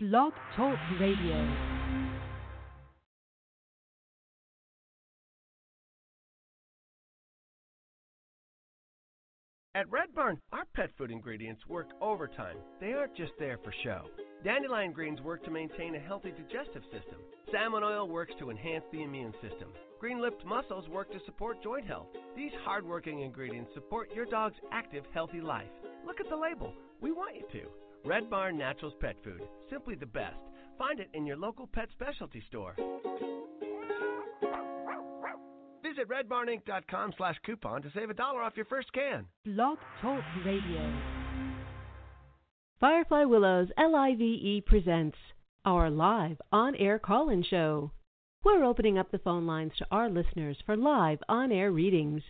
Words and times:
Blog 0.00 0.32
Talk 0.54 0.78
Radio. 1.00 1.34
At 9.74 9.90
Red 9.90 10.14
Barn, 10.14 10.38
our 10.52 10.66
pet 10.76 10.90
food 10.96 11.10
ingredients 11.10 11.62
work 11.68 11.88
overtime. 12.00 12.58
They 12.80 12.92
aren't 12.92 13.16
just 13.16 13.32
there 13.40 13.58
for 13.64 13.74
show. 13.82 14.02
Dandelion 14.44 14.92
greens 14.92 15.20
work 15.20 15.42
to 15.46 15.50
maintain 15.50 15.96
a 15.96 15.98
healthy 15.98 16.30
digestive 16.30 16.84
system. 16.92 17.18
Salmon 17.50 17.82
oil 17.82 18.08
works 18.08 18.34
to 18.38 18.50
enhance 18.50 18.84
the 18.92 19.02
immune 19.02 19.34
system. 19.42 19.70
Green 19.98 20.22
lipped 20.22 20.46
mussels 20.46 20.88
work 20.88 21.10
to 21.10 21.18
support 21.26 21.60
joint 21.60 21.88
health. 21.88 22.06
These 22.36 22.52
hardworking 22.62 23.22
ingredients 23.22 23.72
support 23.74 24.14
your 24.14 24.26
dog's 24.26 24.58
active, 24.70 25.02
healthy 25.12 25.40
life. 25.40 25.66
Look 26.06 26.20
at 26.20 26.28
the 26.28 26.36
label. 26.36 26.72
We 27.00 27.10
want 27.10 27.34
you 27.34 27.46
to. 27.60 27.87
Red 28.04 28.30
Barn 28.30 28.56
Naturals 28.58 28.94
Pet 29.00 29.16
Food. 29.22 29.42
Simply 29.70 29.94
the 29.94 30.06
best. 30.06 30.36
Find 30.78 31.00
it 31.00 31.08
in 31.14 31.26
your 31.26 31.36
local 31.36 31.66
pet 31.66 31.88
specialty 31.92 32.42
store. 32.48 32.76
Visit 35.82 36.08
redbarninc.com 36.08 37.14
slash 37.16 37.36
coupon 37.44 37.82
to 37.82 37.90
save 37.94 38.10
a 38.10 38.14
dollar 38.14 38.42
off 38.42 38.56
your 38.56 38.66
first 38.66 38.92
can. 38.92 39.26
Blog 39.44 39.78
Talk 40.00 40.22
Radio. 40.44 40.92
Firefly 42.80 43.24
Willows 43.24 43.68
LIVE 43.76 44.64
presents 44.64 45.16
our 45.64 45.90
live 45.90 46.40
on 46.52 46.74
air 46.76 46.98
call 46.98 47.28
in 47.30 47.42
show. 47.42 47.90
We're 48.44 48.64
opening 48.64 48.98
up 48.98 49.10
the 49.10 49.18
phone 49.18 49.46
lines 49.46 49.72
to 49.78 49.86
our 49.90 50.08
listeners 50.08 50.56
for 50.64 50.76
live 50.76 51.18
on 51.28 51.50
air 51.50 51.72
readings. 51.72 52.22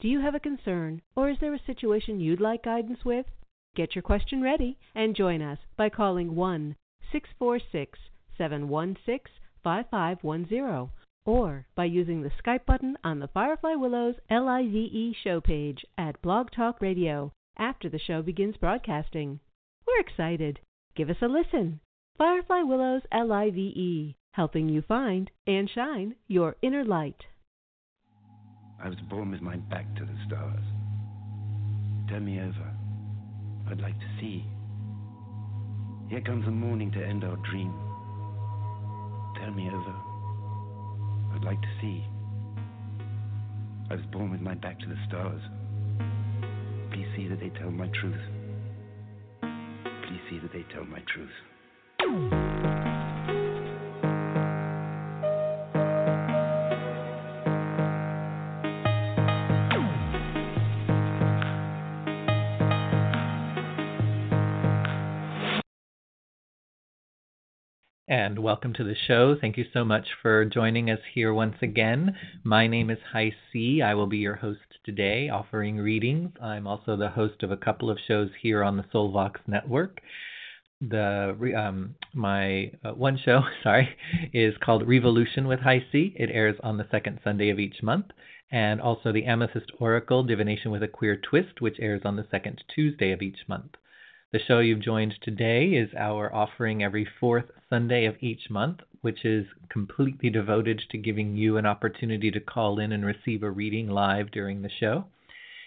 Do 0.00 0.08
you 0.08 0.20
have 0.20 0.34
a 0.34 0.40
concern 0.40 1.00
or 1.16 1.30
is 1.30 1.38
there 1.40 1.54
a 1.54 1.62
situation 1.66 2.20
you'd 2.20 2.40
like 2.40 2.64
guidance 2.64 3.04
with? 3.04 3.26
Get 3.74 3.96
your 3.96 4.02
question 4.02 4.40
ready 4.40 4.78
and 4.94 5.16
join 5.16 5.42
us 5.42 5.58
by 5.76 5.88
calling 5.88 6.36
1 6.36 6.76
646 7.10 7.98
716 8.38 9.34
5510 9.64 10.90
or 11.26 11.66
by 11.74 11.84
using 11.84 12.22
the 12.22 12.30
Skype 12.42 12.66
button 12.66 12.96
on 13.02 13.18
the 13.18 13.28
Firefly 13.28 13.74
Willows 13.74 14.14
LIVE 14.30 15.14
show 15.24 15.40
page 15.40 15.84
at 15.98 16.20
Blog 16.22 16.50
Talk 16.50 16.80
Radio 16.80 17.32
after 17.56 17.88
the 17.88 17.98
show 17.98 18.22
begins 18.22 18.56
broadcasting. 18.56 19.40
We're 19.86 20.00
excited. 20.00 20.60
Give 20.94 21.10
us 21.10 21.16
a 21.22 21.26
listen. 21.26 21.80
Firefly 22.16 22.62
Willows 22.62 23.02
LIVE, 23.12 24.14
helping 24.34 24.68
you 24.68 24.82
find 24.82 25.30
and 25.46 25.68
shine 25.68 26.14
your 26.28 26.54
inner 26.62 26.84
light. 26.84 27.24
I 28.82 28.88
was 28.88 28.98
born 29.08 29.30
with 29.30 29.40
my 29.40 29.56
back 29.56 29.92
to 29.96 30.04
the 30.04 30.16
stars. 30.26 30.62
Turn 32.08 32.24
me 32.26 32.38
over. 32.38 32.73
I'd 33.70 33.80
like 33.80 33.98
to 33.98 34.06
see. 34.20 34.44
Here 36.08 36.20
comes 36.20 36.44
the 36.44 36.50
morning 36.50 36.92
to 36.92 37.04
end 37.04 37.24
our 37.24 37.36
dream. 37.50 37.72
Turn 39.36 39.56
me 39.56 39.68
over. 39.68 39.94
I'd 41.34 41.44
like 41.44 41.60
to 41.60 41.68
see. 41.80 42.04
I 43.90 43.94
was 43.94 44.04
born 44.12 44.30
with 44.30 44.40
my 44.40 44.54
back 44.54 44.78
to 44.80 44.86
the 44.86 44.96
stars. 45.08 45.40
Please 46.92 47.06
see 47.16 47.28
that 47.28 47.40
they 47.40 47.50
tell 47.58 47.70
my 47.70 47.88
truth. 48.00 48.20
Please 49.40 50.20
see 50.30 50.38
that 50.38 50.52
they 50.52 50.64
tell 50.72 50.84
my 50.84 51.02
truth. 51.12 52.52
And 68.14 68.38
welcome 68.38 68.72
to 68.74 68.84
the 68.84 68.94
show. 69.08 69.34
Thank 69.40 69.56
you 69.56 69.64
so 69.72 69.84
much 69.84 70.06
for 70.22 70.44
joining 70.44 70.88
us 70.88 71.00
here 71.14 71.34
once 71.34 71.56
again. 71.62 72.16
My 72.44 72.68
name 72.68 72.88
is 72.88 72.98
Hi 73.12 73.34
C. 73.52 73.82
I 73.82 73.94
will 73.94 74.06
be 74.06 74.18
your 74.18 74.36
host 74.36 74.60
today, 74.84 75.30
offering 75.30 75.78
readings. 75.78 76.30
I'm 76.40 76.68
also 76.68 76.96
the 76.96 77.08
host 77.08 77.42
of 77.42 77.50
a 77.50 77.56
couple 77.56 77.90
of 77.90 77.98
shows 78.06 78.30
here 78.40 78.62
on 78.62 78.76
the 78.76 78.84
Soulvox 78.84 79.38
Network. 79.48 80.00
The 80.80 81.54
um, 81.58 81.96
my 82.14 82.70
uh, 82.84 82.92
one 82.92 83.18
show, 83.18 83.40
sorry, 83.64 83.88
is 84.32 84.54
called 84.62 84.86
Revolution 84.86 85.48
with 85.48 85.58
Hi 85.58 85.84
C. 85.90 86.14
It 86.14 86.30
airs 86.32 86.54
on 86.62 86.76
the 86.76 86.86
second 86.92 87.18
Sunday 87.24 87.50
of 87.50 87.58
each 87.58 87.82
month, 87.82 88.06
and 88.52 88.80
also 88.80 89.10
the 89.10 89.24
Amethyst 89.24 89.72
Oracle 89.80 90.22
Divination 90.22 90.70
with 90.70 90.84
a 90.84 90.88
Queer 90.88 91.16
Twist, 91.16 91.60
which 91.60 91.80
airs 91.80 92.02
on 92.04 92.14
the 92.14 92.28
second 92.30 92.62
Tuesday 92.72 93.10
of 93.10 93.22
each 93.22 93.40
month. 93.48 93.72
The 94.34 94.42
show 94.48 94.58
you've 94.58 94.80
joined 94.80 95.14
today 95.20 95.74
is 95.74 95.90
our 95.96 96.34
offering 96.34 96.82
every 96.82 97.06
fourth 97.20 97.44
Sunday 97.70 98.06
of 98.06 98.16
each 98.18 98.50
month, 98.50 98.80
which 99.00 99.24
is 99.24 99.46
completely 99.68 100.28
devoted 100.28 100.82
to 100.90 100.98
giving 100.98 101.36
you 101.36 101.56
an 101.56 101.66
opportunity 101.66 102.32
to 102.32 102.40
call 102.40 102.80
in 102.80 102.90
and 102.90 103.06
receive 103.06 103.44
a 103.44 103.50
reading 103.52 103.88
live 103.88 104.32
during 104.32 104.60
the 104.60 104.70
show. 104.80 105.04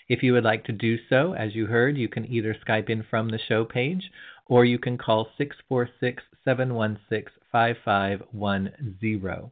If 0.09 0.21
you 0.21 0.33
would 0.33 0.43
like 0.43 0.65
to 0.65 0.73
do 0.73 0.97
so, 1.07 1.31
as 1.31 1.55
you 1.55 1.67
heard, 1.67 1.95
you 1.95 2.09
can 2.09 2.29
either 2.29 2.53
Skype 2.53 2.89
in 2.89 3.03
from 3.09 3.29
the 3.29 3.39
show 3.39 3.63
page 3.63 4.11
or 4.47 4.65
you 4.65 4.79
can 4.79 4.97
call 4.97 5.29
646 5.37 6.21
716 6.43 7.31
5510. 7.49 9.51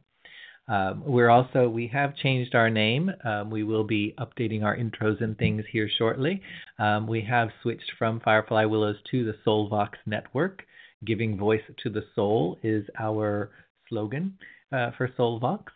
Um, 0.68 1.02
we're 1.06 1.30
also 1.30 1.68
we 1.68 1.86
have 1.88 2.16
changed 2.16 2.54
our 2.54 2.70
name. 2.70 3.10
Um, 3.24 3.50
we 3.50 3.62
will 3.62 3.84
be 3.84 4.14
updating 4.18 4.64
our 4.64 4.76
intros 4.76 5.22
and 5.22 5.38
things 5.38 5.64
here 5.70 5.88
shortly. 5.96 6.42
Um, 6.78 7.06
we 7.06 7.20
have 7.22 7.50
switched 7.62 7.92
from 7.98 8.20
Firefly 8.20 8.64
Willows 8.64 8.96
to 9.10 9.24
the 9.24 9.36
Soulvox 9.46 9.90
Network. 10.06 10.62
Giving 11.04 11.36
voice 11.36 11.62
to 11.82 11.90
the 11.90 12.04
soul 12.14 12.58
is 12.62 12.84
our 12.98 13.50
slogan 13.88 14.38
uh, 14.72 14.90
for 14.96 15.08
Soulvox, 15.08 15.66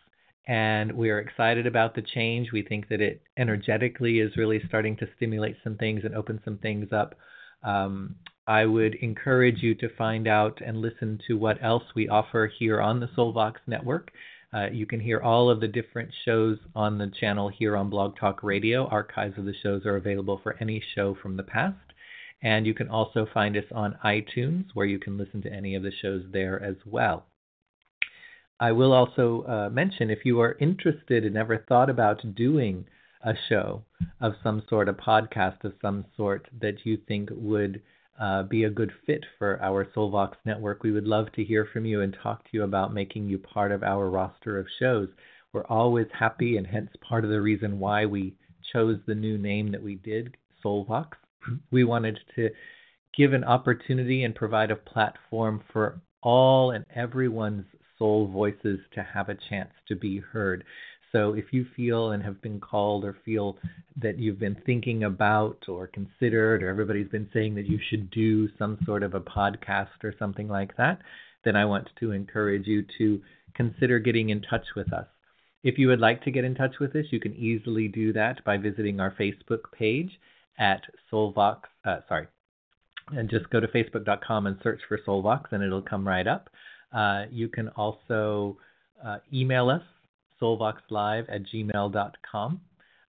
and 0.47 0.91
we 0.91 1.09
are 1.09 1.19
excited 1.19 1.67
about 1.67 1.95
the 1.95 2.01
change. 2.01 2.51
We 2.51 2.63
think 2.63 2.89
that 2.89 2.99
it 3.01 3.21
energetically 3.37 4.19
is 4.19 4.35
really 4.35 4.61
starting 4.67 4.97
to 4.97 5.07
stimulate 5.15 5.55
some 5.63 5.77
things 5.77 6.01
and 6.03 6.15
open 6.15 6.41
some 6.43 6.57
things 6.57 6.89
up. 6.91 7.15
Um, 7.63 8.15
I 8.47 8.65
would 8.65 8.95
encourage 8.95 9.61
you 9.61 9.75
to 9.75 9.95
find 9.95 10.27
out 10.27 10.59
and 10.65 10.77
listen 10.77 11.19
to 11.27 11.37
what 11.37 11.63
else 11.63 11.83
we 11.95 12.09
offer 12.09 12.51
here 12.59 12.81
on 12.81 12.99
the 12.99 13.07
Soulvox 13.15 13.55
Network. 13.67 14.11
Uh, 14.53 14.67
you 14.69 14.85
can 14.85 14.99
hear 14.99 15.21
all 15.21 15.49
of 15.49 15.61
the 15.61 15.67
different 15.67 16.11
shows 16.25 16.57
on 16.75 16.97
the 16.97 17.11
channel 17.19 17.47
here 17.47 17.77
on 17.77 17.89
Blog 17.89 18.17
Talk 18.17 18.43
Radio. 18.43 18.85
Archives 18.87 19.37
of 19.37 19.45
the 19.45 19.53
shows 19.63 19.85
are 19.85 19.95
available 19.95 20.39
for 20.43 20.57
any 20.59 20.83
show 20.93 21.15
from 21.21 21.37
the 21.37 21.43
past. 21.43 21.77
And 22.41 22.65
you 22.65 22.73
can 22.73 22.89
also 22.89 23.27
find 23.33 23.55
us 23.55 23.63
on 23.71 23.97
iTunes, 24.03 24.65
where 24.73 24.85
you 24.85 24.99
can 24.99 25.17
listen 25.17 25.41
to 25.43 25.53
any 25.53 25.75
of 25.75 25.83
the 25.83 25.91
shows 26.01 26.23
there 26.31 26.61
as 26.61 26.75
well. 26.85 27.27
I 28.59 28.73
will 28.73 28.91
also 28.91 29.43
uh, 29.43 29.69
mention 29.69 30.09
if 30.09 30.25
you 30.25 30.41
are 30.41 30.57
interested 30.59 31.23
and 31.23 31.37
ever 31.37 31.57
thought 31.57 31.89
about 31.89 32.35
doing 32.35 32.85
a 33.23 33.33
show 33.47 33.83
of 34.19 34.33
some 34.43 34.63
sort, 34.67 34.89
a 34.89 34.93
podcast 34.93 35.63
of 35.63 35.73
some 35.81 36.05
sort 36.17 36.47
that 36.59 36.85
you 36.85 36.97
think 37.07 37.29
would 37.31 37.81
uh, 38.21 38.43
be 38.43 38.65
a 38.65 38.69
good 38.69 38.91
fit 39.05 39.25
for 39.39 39.59
our 39.63 39.85
Soulvox 39.85 40.33
network, 40.45 40.83
we 40.83 40.91
would 40.91 41.07
love 41.07 41.31
to 41.33 41.43
hear 41.43 41.67
from 41.73 41.85
you 41.85 42.01
and 42.01 42.15
talk 42.21 42.43
to 42.43 42.49
you 42.53 42.63
about 42.63 42.93
making 42.93 43.27
you 43.27 43.39
part 43.39 43.71
of 43.71 43.81
our 43.83 44.09
roster 44.09 44.59
of 44.59 44.67
shows. 44.79 45.09
We're 45.51 45.65
always 45.65 46.05
happy, 46.17 46.57
and 46.57 46.67
hence 46.67 46.91
part 47.01 47.23
of 47.25 47.31
the 47.31 47.41
reason 47.41 47.79
why 47.79 48.05
we 48.05 48.35
chose 48.71 48.99
the 49.07 49.15
new 49.15 49.39
name 49.39 49.71
that 49.71 49.81
we 49.81 49.95
did, 49.95 50.37
Soulvox. 50.63 51.07
We 51.71 51.83
wanted 51.83 52.19
to 52.35 52.51
give 53.17 53.33
an 53.33 53.43
opportunity 53.43 54.23
and 54.23 54.35
provide 54.35 54.69
a 54.69 54.75
platform 54.75 55.63
for 55.73 55.99
all 56.21 56.71
and 56.71 56.85
everyone's 56.95 57.65
soul 57.97 58.27
voices 58.27 58.79
to 58.93 59.01
have 59.01 59.29
a 59.29 59.37
chance 59.49 59.71
to 59.87 59.95
be 59.95 60.19
heard. 60.19 60.63
So 61.11 61.33
if 61.33 61.45
you 61.51 61.65
feel 61.75 62.11
and 62.11 62.23
have 62.23 62.41
been 62.41 62.59
called 62.59 63.03
or 63.03 63.17
feel 63.25 63.57
that 64.01 64.17
you've 64.17 64.39
been 64.39 64.61
thinking 64.65 65.03
about 65.03 65.67
or 65.67 65.87
considered, 65.87 66.63
or 66.63 66.69
everybody's 66.69 67.09
been 67.09 67.29
saying 67.33 67.55
that 67.55 67.67
you 67.67 67.79
should 67.89 68.09
do 68.11 68.47
some 68.57 68.77
sort 68.85 69.03
of 69.03 69.13
a 69.13 69.19
podcast 69.19 70.03
or 70.03 70.13
something 70.17 70.47
like 70.47 70.75
that, 70.77 70.99
then 71.43 71.55
I 71.55 71.65
want 71.65 71.89
to 71.99 72.11
encourage 72.11 72.67
you 72.67 72.85
to 72.97 73.21
consider 73.55 73.99
getting 73.99 74.29
in 74.29 74.41
touch 74.41 74.65
with 74.75 74.93
us. 74.93 75.07
If 75.63 75.77
you 75.77 75.87
would 75.89 75.99
like 75.99 76.23
to 76.23 76.31
get 76.31 76.45
in 76.45 76.55
touch 76.55 76.75
with 76.79 76.95
us, 76.95 77.05
you 77.11 77.19
can 77.19 77.35
easily 77.35 77.87
do 77.87 78.13
that 78.13 78.43
by 78.45 78.57
visiting 78.57 78.99
our 78.99 79.11
Facebook 79.11 79.71
page 79.77 80.11
at 80.57 80.81
Soulvox. 81.11 81.61
Uh, 81.85 81.99
sorry, 82.07 82.27
and 83.09 83.29
just 83.29 83.49
go 83.49 83.59
to 83.59 83.67
facebook.com 83.67 84.47
and 84.47 84.57
search 84.63 84.79
for 84.87 84.99
Soulvox, 85.05 85.51
and 85.51 85.63
it'll 85.63 85.81
come 85.81 86.07
right 86.07 86.25
up. 86.25 86.49
Uh, 86.93 87.25
you 87.31 87.47
can 87.47 87.67
also 87.69 88.57
uh, 89.05 89.17
email 89.31 89.69
us 89.69 89.83
soulvoxlive 90.41 91.25
at 91.29 91.43
gmail.com. 91.43 92.61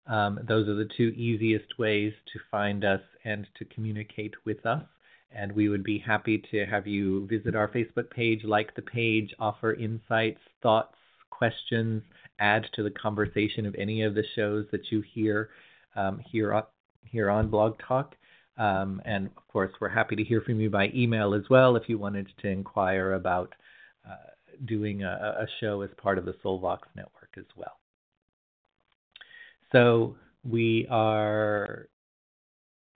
Um, 0.05 0.39
those 0.47 0.67
are 0.67 0.75
the 0.75 0.89
two 0.97 1.09
easiest 1.15 1.79
ways 1.79 2.13
to 2.33 2.39
find 2.51 2.83
us 2.83 3.01
and 3.23 3.47
to 3.57 3.65
communicate 3.65 4.33
with 4.45 4.65
us. 4.65 4.83
And 5.31 5.51
we 5.51 5.69
would 5.69 5.83
be 5.83 5.97
happy 5.97 6.43
to 6.51 6.65
have 6.65 6.85
you 6.85 7.25
visit 7.27 7.55
our 7.55 7.67
Facebook 7.67 8.09
page, 8.11 8.43
like 8.43 8.75
the 8.75 8.81
page, 8.81 9.33
offer 9.39 9.73
insights, 9.73 10.41
thoughts, 10.61 10.95
questions, 11.31 12.03
add 12.39 12.65
to 12.73 12.83
the 12.83 12.91
conversation 12.91 13.65
of 13.65 13.75
any 13.77 14.03
of 14.03 14.13
the 14.13 14.23
shows 14.35 14.65
that 14.71 14.91
you 14.91 15.01
hear 15.13 15.49
um, 15.95 16.19
here, 16.19 16.53
on, 16.53 16.63
here 17.05 17.29
on 17.29 17.49
Blog 17.49 17.75
Talk. 17.87 18.15
Um, 18.57 19.01
and 19.05 19.27
of 19.27 19.47
course, 19.47 19.71
we're 19.81 19.89
happy 19.89 20.15
to 20.15 20.23
hear 20.23 20.41
from 20.41 20.59
you 20.59 20.69
by 20.69 20.91
email 20.93 21.33
as 21.33 21.43
well 21.49 21.75
if 21.75 21.89
you 21.89 21.97
wanted 21.97 22.27
to 22.41 22.47
inquire 22.47 23.13
about 23.13 23.53
uh, 24.07 24.29
doing 24.65 25.03
a, 25.03 25.37
a, 25.39 25.47
show 25.59 25.81
as 25.81 25.89
part 25.97 26.19
of 26.19 26.25
the 26.25 26.35
Soulvox 26.43 26.79
network 26.95 27.22
as 27.37 27.45
well. 27.55 27.79
So 29.71 30.15
we 30.43 30.87
are 30.89 31.87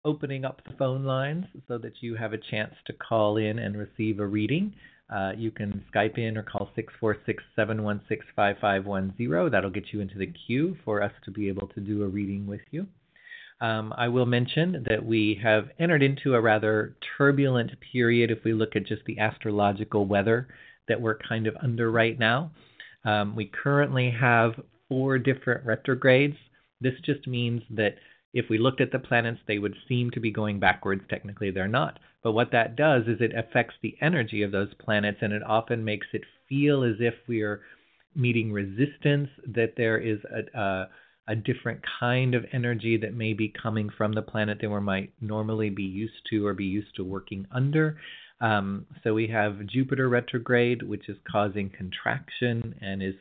opening 0.06 0.46
up 0.46 0.62
the 0.66 0.74
phone 0.78 1.04
lines 1.04 1.46
so 1.68 1.78
that 1.78 1.94
you 2.02 2.16
have 2.16 2.34
a 2.34 2.38
chance 2.38 2.74
to 2.86 2.94
call 2.94 3.38
in 3.38 3.60
and 3.60 3.78
receive 3.78 4.20
a 4.20 4.26
reading. 4.26 4.74
Uh, 5.14 5.32
you 5.38 5.52
can 5.52 5.84
Skype 5.94 6.18
in 6.18 6.38
or 6.38 6.44
call 6.44 6.70
646 6.76 7.44
716 7.56 8.28
5510. 8.36 9.52
That'll 9.52 9.70
get 9.70 9.94
you 9.94 10.02
into 10.02 10.18
the 10.18 10.34
queue 10.46 10.78
for 10.84 11.02
us 11.02 11.14
to 11.26 11.32
be 11.32 11.48
able 11.48 11.68
to 11.68 11.80
do 11.80 12.04
a 12.04 12.08
reading 12.08 12.46
with 12.46 12.62
you. 12.72 12.88
Um, 13.60 13.94
I 13.98 14.08
will 14.08 14.26
mention 14.26 14.86
that 14.88 15.04
we 15.04 15.40
have 15.42 15.70
entered 15.80 16.04
into 16.04 16.36
a 16.36 16.42
rather 16.42 16.96
turbulent 17.18 17.72
period 17.92 18.30
if 18.30 18.44
we 18.44 18.54
look 18.54 18.76
at 18.76 18.86
just 18.86 19.04
the 19.06 19.18
astrological 19.18 20.06
weather 20.06 20.48
that 20.88 21.02
we're 21.02 21.18
kind 21.18 21.48
of 21.48 21.56
under 21.62 21.90
right 21.90 22.18
now. 22.20 22.52
Um, 23.08 23.36
we 23.38 23.46
currently 23.64 24.12
have 24.12 24.52
four 24.90 25.18
different 25.18 25.66
retrogrades. 25.66 26.36
This 26.82 26.96
just 27.06 27.26
means 27.26 27.62
that 27.70 27.96
if 28.34 28.46
we 28.50 28.58
looked 28.58 28.82
at 28.82 28.92
the 28.92 29.00
planets, 29.00 29.40
they 29.48 29.60
would 29.60 29.76
seem 29.88 30.12
to 30.12 30.20
be 30.20 30.30
going 30.30 30.60
backwards. 30.60 31.04
Technically, 31.10 31.50
they're 31.50 31.70
not. 31.70 32.00
But 32.22 32.34
what 32.34 32.52
that 32.52 32.76
does 32.76 33.04
is 33.08 33.22
it 33.22 33.32
affects 33.34 33.76
the 33.82 33.96
energy 34.02 34.44
of 34.44 34.52
those 34.52 34.74
planets, 34.84 35.20
and 35.22 35.32
it 35.32 35.42
often 35.42 35.86
makes 35.86 36.08
it 36.12 36.24
feel 36.50 36.84
as 36.84 36.98
if 37.00 37.14
we're 37.30 37.62
meeting 38.14 38.52
resistance, 38.52 39.30
that 39.56 39.76
there 39.78 39.98
is 39.98 40.20
a, 40.26 40.60
a, 40.60 40.90
a 41.30 41.36
different 41.36 41.80
kind 42.00 42.36
of 42.36 42.44
energy 42.52 42.98
that 42.98 43.14
may 43.14 43.32
be 43.32 43.54
coming 43.64 43.90
from 43.98 44.12
the 44.12 44.22
planet 44.22 44.58
than 44.60 44.74
we 44.74 44.82
might 44.82 45.14
normally 45.22 45.70
be 45.70 45.84
used 45.84 46.28
to 46.30 46.46
or 46.46 46.54
be 46.54 46.66
used 46.66 46.94
to 46.96 47.06
working 47.06 47.48
under. 47.52 47.98
Um, 48.40 48.86
so 49.04 49.14
we 49.14 49.28
have 49.28 49.66
Jupiter 49.66 50.10
retrograde, 50.10 50.84
which 50.84 51.10
is 51.10 51.18
causing 51.30 51.70
contraction 51.70 52.76
and 52.82 53.02
is 53.02 53.16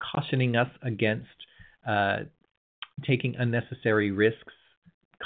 cautioning 0.00 0.56
us 0.56 0.68
against 0.82 1.26
uh, 1.88 2.18
taking 3.06 3.34
unnecessary 3.36 4.10
risks, 4.10 4.52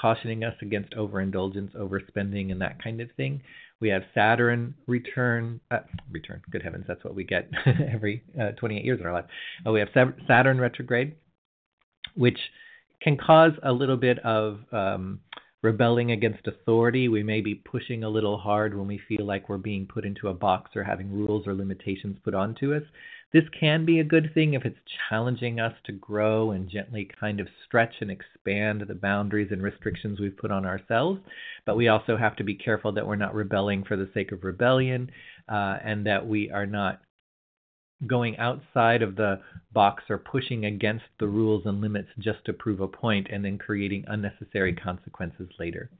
cautioning 0.01 0.45
us 0.45 0.55
against 0.63 0.95
overindulgence, 0.95 1.73
overspending, 1.75 2.53
and 2.53 2.61
that 2.61 2.83
kind 2.83 3.01
of 3.01 3.09
thing. 3.17 3.43
We 3.81 3.89
have 3.89 4.03
Saturn 4.15 4.75
return, 4.87 5.61
uh, 5.71 5.81
return. 6.11 6.43
Good 6.51 6.63
heavens, 6.63 6.85
that's 6.87 7.03
what 7.03 7.15
we 7.15 7.25
get 7.25 7.51
every 7.93 8.23
uh, 8.41 8.53
28 8.53 8.85
years 8.85 9.01
in 9.01 9.07
our 9.07 9.13
life. 9.13 9.25
Oh, 9.65 9.73
we 9.73 9.81
have 9.81 9.89
Saturn 10.29 10.61
retrograde, 10.61 11.17
which 12.15 12.39
can 13.03 13.17
cause 13.17 13.53
a 13.63 13.73
little 13.73 13.97
bit 13.97 14.19
of 14.21 14.61
um, 14.73 15.21
rebelling 15.62 16.12
against 16.12 16.47
authority. 16.47 17.09
We 17.09 17.23
may 17.23 17.41
be 17.41 17.55
pushing 17.55 18.05
a 18.05 18.09
little 18.09 18.39
hard 18.39 18.77
when 18.77 18.87
we 18.87 19.01
feel 19.09 19.27
like 19.27 19.49
we're 19.49 19.59
being 19.59 19.87
put 19.87 20.05
into 20.05 20.29
a 20.29 20.35
box 20.35 20.71
or 20.75 20.83
having 20.83 21.12
rules 21.12 21.47
or 21.47 21.55
limitations 21.55 22.19
put 22.25 22.35
onto 22.35 22.75
us. 22.75 22.83
This 23.33 23.45
can 23.59 23.85
be 23.85 24.01
a 24.01 24.05
good 24.05 24.33
thing 24.35 24.55
if 24.55 24.65
it's 24.65 24.79
challenging 25.09 25.61
us 25.61 25.75
to 25.85 25.93
grow 25.93 26.51
and 26.51 26.69
gently 26.69 27.09
kind 27.21 27.39
of 27.39 27.47
stretch 27.65 27.95
and 28.01 28.11
expand 28.11 28.83
the 28.89 28.95
boundaries 28.95 29.53
and 29.53 29.62
restrictions 29.62 30.19
we've 30.19 30.37
put 30.37 30.51
on 30.51 30.67
ourselves. 30.67 31.21
But 31.65 31.77
we 31.77 31.87
also 31.87 32.17
have 32.17 32.35
to 32.37 32.45
be 32.45 32.55
careful 32.55 32.91
that 32.93 33.07
we're 33.07 33.15
not 33.17 33.35
rebelling 33.35 33.85
for 33.85 33.97
the 33.97 34.11
sake 34.15 34.33
of 34.33 34.43
rebellion 34.43 35.11
uh, 35.49 35.77
and 35.85 36.07
that 36.07 36.27
we 36.27 36.51
are 36.51 36.67
not 36.67 37.03
going 38.06 38.37
outside 38.38 39.02
of 39.02 39.17
the 39.17 39.41
box 39.73 40.05
or 40.08 40.19
pushing 40.19 40.64
against 40.64 41.05
the 41.19 41.26
rules 41.26 41.67
and 41.67 41.81
limits 41.81 42.08
just 42.19 42.44
to 42.47 42.52
prove 42.52 42.81
a 42.81 42.88
point 42.88 43.29
and 43.31 43.44
then 43.44 43.58
creating 43.58 44.05
unnecessary 44.08 44.75
consequences 44.75 45.49
later. 45.58 45.91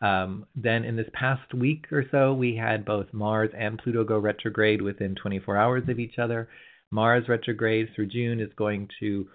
Um, 0.00 0.46
then 0.54 0.84
in 0.84 0.96
this 0.96 1.08
past 1.14 1.54
week 1.54 1.86
or 1.90 2.04
so, 2.10 2.34
we 2.34 2.54
had 2.54 2.84
both 2.84 3.12
Mars 3.12 3.50
and 3.56 3.78
Pluto 3.78 4.04
go 4.04 4.18
retrograde 4.18 4.82
within 4.82 5.14
24 5.14 5.56
hours 5.56 5.88
of 5.88 5.98
each 5.98 6.18
other. 6.18 6.48
Mars 6.90 7.28
retrograde 7.28 7.88
through 7.94 8.06
June 8.06 8.40
is 8.40 8.50
going 8.56 8.88
to, 9.00 9.26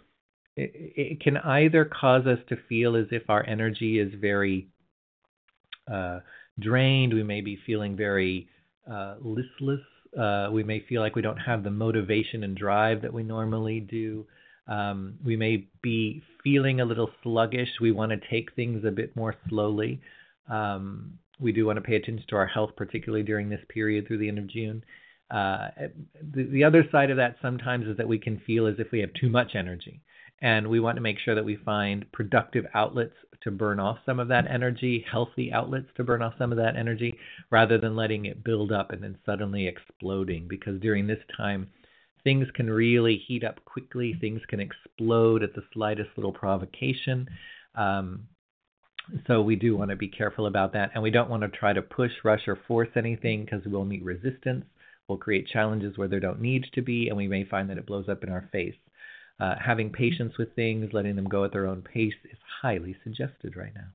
it, 0.55 0.71
it 0.73 1.21
can 1.21 1.37
either 1.37 1.83
cause 1.85 2.25
us 2.27 2.39
to 2.49 2.57
feel 2.69 2.95
as 2.95 3.07
if 3.11 3.23
our 3.29 3.45
energy 3.45 3.99
is 3.99 4.13
very 4.19 4.67
uh, 5.91 6.19
drained, 6.59 7.13
we 7.13 7.23
may 7.23 7.41
be 7.41 7.59
feeling 7.65 7.95
very 7.95 8.47
uh, 8.89 9.15
listless, 9.19 9.81
uh, 10.19 10.49
we 10.51 10.63
may 10.63 10.81
feel 10.81 11.01
like 11.01 11.15
we 11.15 11.21
don't 11.21 11.37
have 11.37 11.63
the 11.63 11.71
motivation 11.71 12.43
and 12.43 12.55
drive 12.55 13.01
that 13.01 13.13
we 13.13 13.23
normally 13.23 13.79
do. 13.79 14.25
Um, 14.67 15.15
we 15.23 15.35
may 15.35 15.67
be 15.81 16.21
feeling 16.43 16.81
a 16.81 16.85
little 16.85 17.09
sluggish. 17.23 17.69
We 17.79 17.91
want 17.91 18.11
to 18.11 18.29
take 18.29 18.53
things 18.55 18.83
a 18.85 18.91
bit 18.91 19.15
more 19.15 19.35
slowly. 19.49 20.01
Um, 20.49 21.17
we 21.39 21.51
do 21.51 21.65
want 21.65 21.77
to 21.77 21.81
pay 21.81 21.95
attention 21.95 22.25
to 22.29 22.35
our 22.35 22.45
health, 22.45 22.71
particularly 22.75 23.23
during 23.23 23.49
this 23.49 23.61
period 23.69 24.07
through 24.07 24.19
the 24.19 24.27
end 24.27 24.37
of 24.37 24.47
June. 24.47 24.83
Uh, 25.31 25.69
the, 26.33 26.43
the 26.43 26.63
other 26.63 26.85
side 26.91 27.09
of 27.09 27.17
that 27.17 27.37
sometimes 27.41 27.87
is 27.87 27.97
that 27.97 28.07
we 28.07 28.19
can 28.19 28.39
feel 28.45 28.67
as 28.67 28.75
if 28.79 28.91
we 28.91 28.99
have 28.99 29.13
too 29.13 29.29
much 29.29 29.55
energy. 29.55 30.01
And 30.41 30.67
we 30.67 30.79
want 30.79 30.95
to 30.97 31.01
make 31.01 31.19
sure 31.19 31.35
that 31.35 31.45
we 31.45 31.55
find 31.55 32.11
productive 32.11 32.65
outlets 32.73 33.13
to 33.41 33.51
burn 33.51 33.79
off 33.79 33.97
some 34.05 34.19
of 34.19 34.27
that 34.27 34.45
energy, 34.49 35.05
healthy 35.09 35.51
outlets 35.51 35.87
to 35.95 36.03
burn 36.03 36.21
off 36.21 36.33
some 36.37 36.51
of 36.51 36.57
that 36.57 36.75
energy, 36.75 37.17
rather 37.49 37.77
than 37.77 37.95
letting 37.95 38.25
it 38.25 38.43
build 38.43 38.71
up 38.71 38.91
and 38.91 39.03
then 39.03 39.17
suddenly 39.25 39.67
exploding. 39.67 40.47
Because 40.47 40.79
during 40.79 41.07
this 41.07 41.23
time, 41.35 41.69
things 42.23 42.47
can 42.53 42.69
really 42.69 43.17
heat 43.17 43.43
up 43.43 43.63
quickly, 43.65 44.15
things 44.19 44.41
can 44.47 44.59
explode 44.59 45.43
at 45.43 45.53
the 45.53 45.63
slightest 45.73 46.09
little 46.15 46.33
provocation. 46.33 47.27
Um, 47.75 48.27
so 49.25 49.41
we 49.41 49.55
do 49.55 49.75
want 49.75 49.89
to 49.89 49.95
be 49.95 50.07
careful 50.07 50.45
about 50.45 50.73
that. 50.73 50.91
And 50.93 51.01
we 51.01 51.11
don't 51.11 51.29
want 51.29 51.43
to 51.43 51.49
try 51.49 51.73
to 51.73 51.81
push, 51.81 52.11
rush, 52.23 52.47
or 52.47 52.59
force 52.67 52.89
anything 52.95 53.45
because 53.45 53.61
we'll 53.65 53.85
meet 53.85 54.03
resistance. 54.03 54.65
We'll 55.07 55.17
create 55.17 55.47
challenges 55.47 55.97
where 55.97 56.07
there 56.07 56.19
don't 56.19 56.39
need 56.39 56.67
to 56.73 56.81
be, 56.81 57.09
and 57.09 57.17
we 57.17 57.27
may 57.27 57.43
find 57.43 57.69
that 57.69 57.77
it 57.77 57.87
blows 57.87 58.07
up 58.07 58.23
in 58.23 58.29
our 58.29 58.47
face. 58.51 58.75
Uh, 59.41 59.55
having 59.59 59.89
patience 59.89 60.37
with 60.37 60.55
things, 60.55 60.91
letting 60.93 61.15
them 61.15 61.27
go 61.27 61.43
at 61.43 61.51
their 61.51 61.65
own 61.65 61.81
pace 61.81 62.13
is 62.31 62.37
highly 62.61 62.95
suggested 63.03 63.57
right 63.57 63.73
now. 63.73 63.89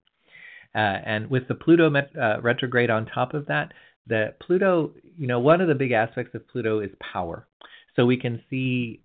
Uh, 0.75 1.01
and 1.07 1.31
with 1.31 1.47
the 1.47 1.55
Pluto 1.55 1.89
met, 1.89 2.11
uh, 2.21 2.41
retrograde 2.43 2.91
on 2.91 3.07
top 3.07 3.33
of 3.33 3.47
that, 3.47 3.73
the 4.09 4.35
Pluto, 4.45 4.91
you 5.17 5.29
know, 5.29 5.39
one 5.39 5.61
of 5.61 5.69
the 5.69 5.75
big 5.77 5.93
aspects 5.93 6.35
of 6.35 6.49
Pluto 6.49 6.81
is 6.81 6.91
power. 7.13 7.47
So 7.95 8.05
we 8.05 8.17
can 8.17 8.43
see 8.51 9.01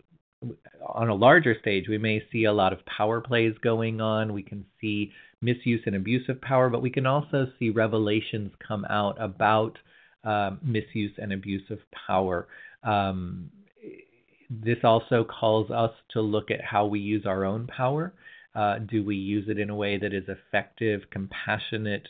on 0.83 1.09
a 1.09 1.13
larger 1.13 1.55
stage, 1.61 1.87
we 1.87 1.99
may 1.99 2.23
see 2.31 2.45
a 2.45 2.53
lot 2.53 2.73
of 2.73 2.79
power 2.87 3.21
plays 3.21 3.53
going 3.63 4.01
on. 4.01 4.33
We 4.33 4.41
can 4.41 4.65
see 4.81 5.11
misuse 5.43 5.81
and 5.85 5.95
abuse 5.95 6.27
of 6.27 6.41
power, 6.41 6.71
but 6.71 6.81
we 6.81 6.89
can 6.89 7.05
also 7.05 7.47
see 7.59 7.69
revelations 7.69 8.51
come 8.67 8.83
out 8.89 9.15
about 9.21 9.77
uh, 10.23 10.51
misuse 10.63 11.13
and 11.19 11.33
abuse 11.33 11.69
of 11.69 11.77
power. 12.07 12.47
Um, 12.83 13.51
this 14.51 14.79
also 14.83 15.23
calls 15.23 15.71
us 15.71 15.91
to 16.11 16.21
look 16.21 16.51
at 16.51 16.61
how 16.61 16.85
we 16.85 16.99
use 16.99 17.25
our 17.25 17.45
own 17.45 17.67
power. 17.67 18.13
Uh, 18.53 18.79
do 18.79 19.03
we 19.03 19.15
use 19.15 19.47
it 19.47 19.57
in 19.57 19.69
a 19.69 19.75
way 19.75 19.97
that 19.97 20.13
is 20.13 20.25
effective, 20.27 21.01
compassionate, 21.09 22.07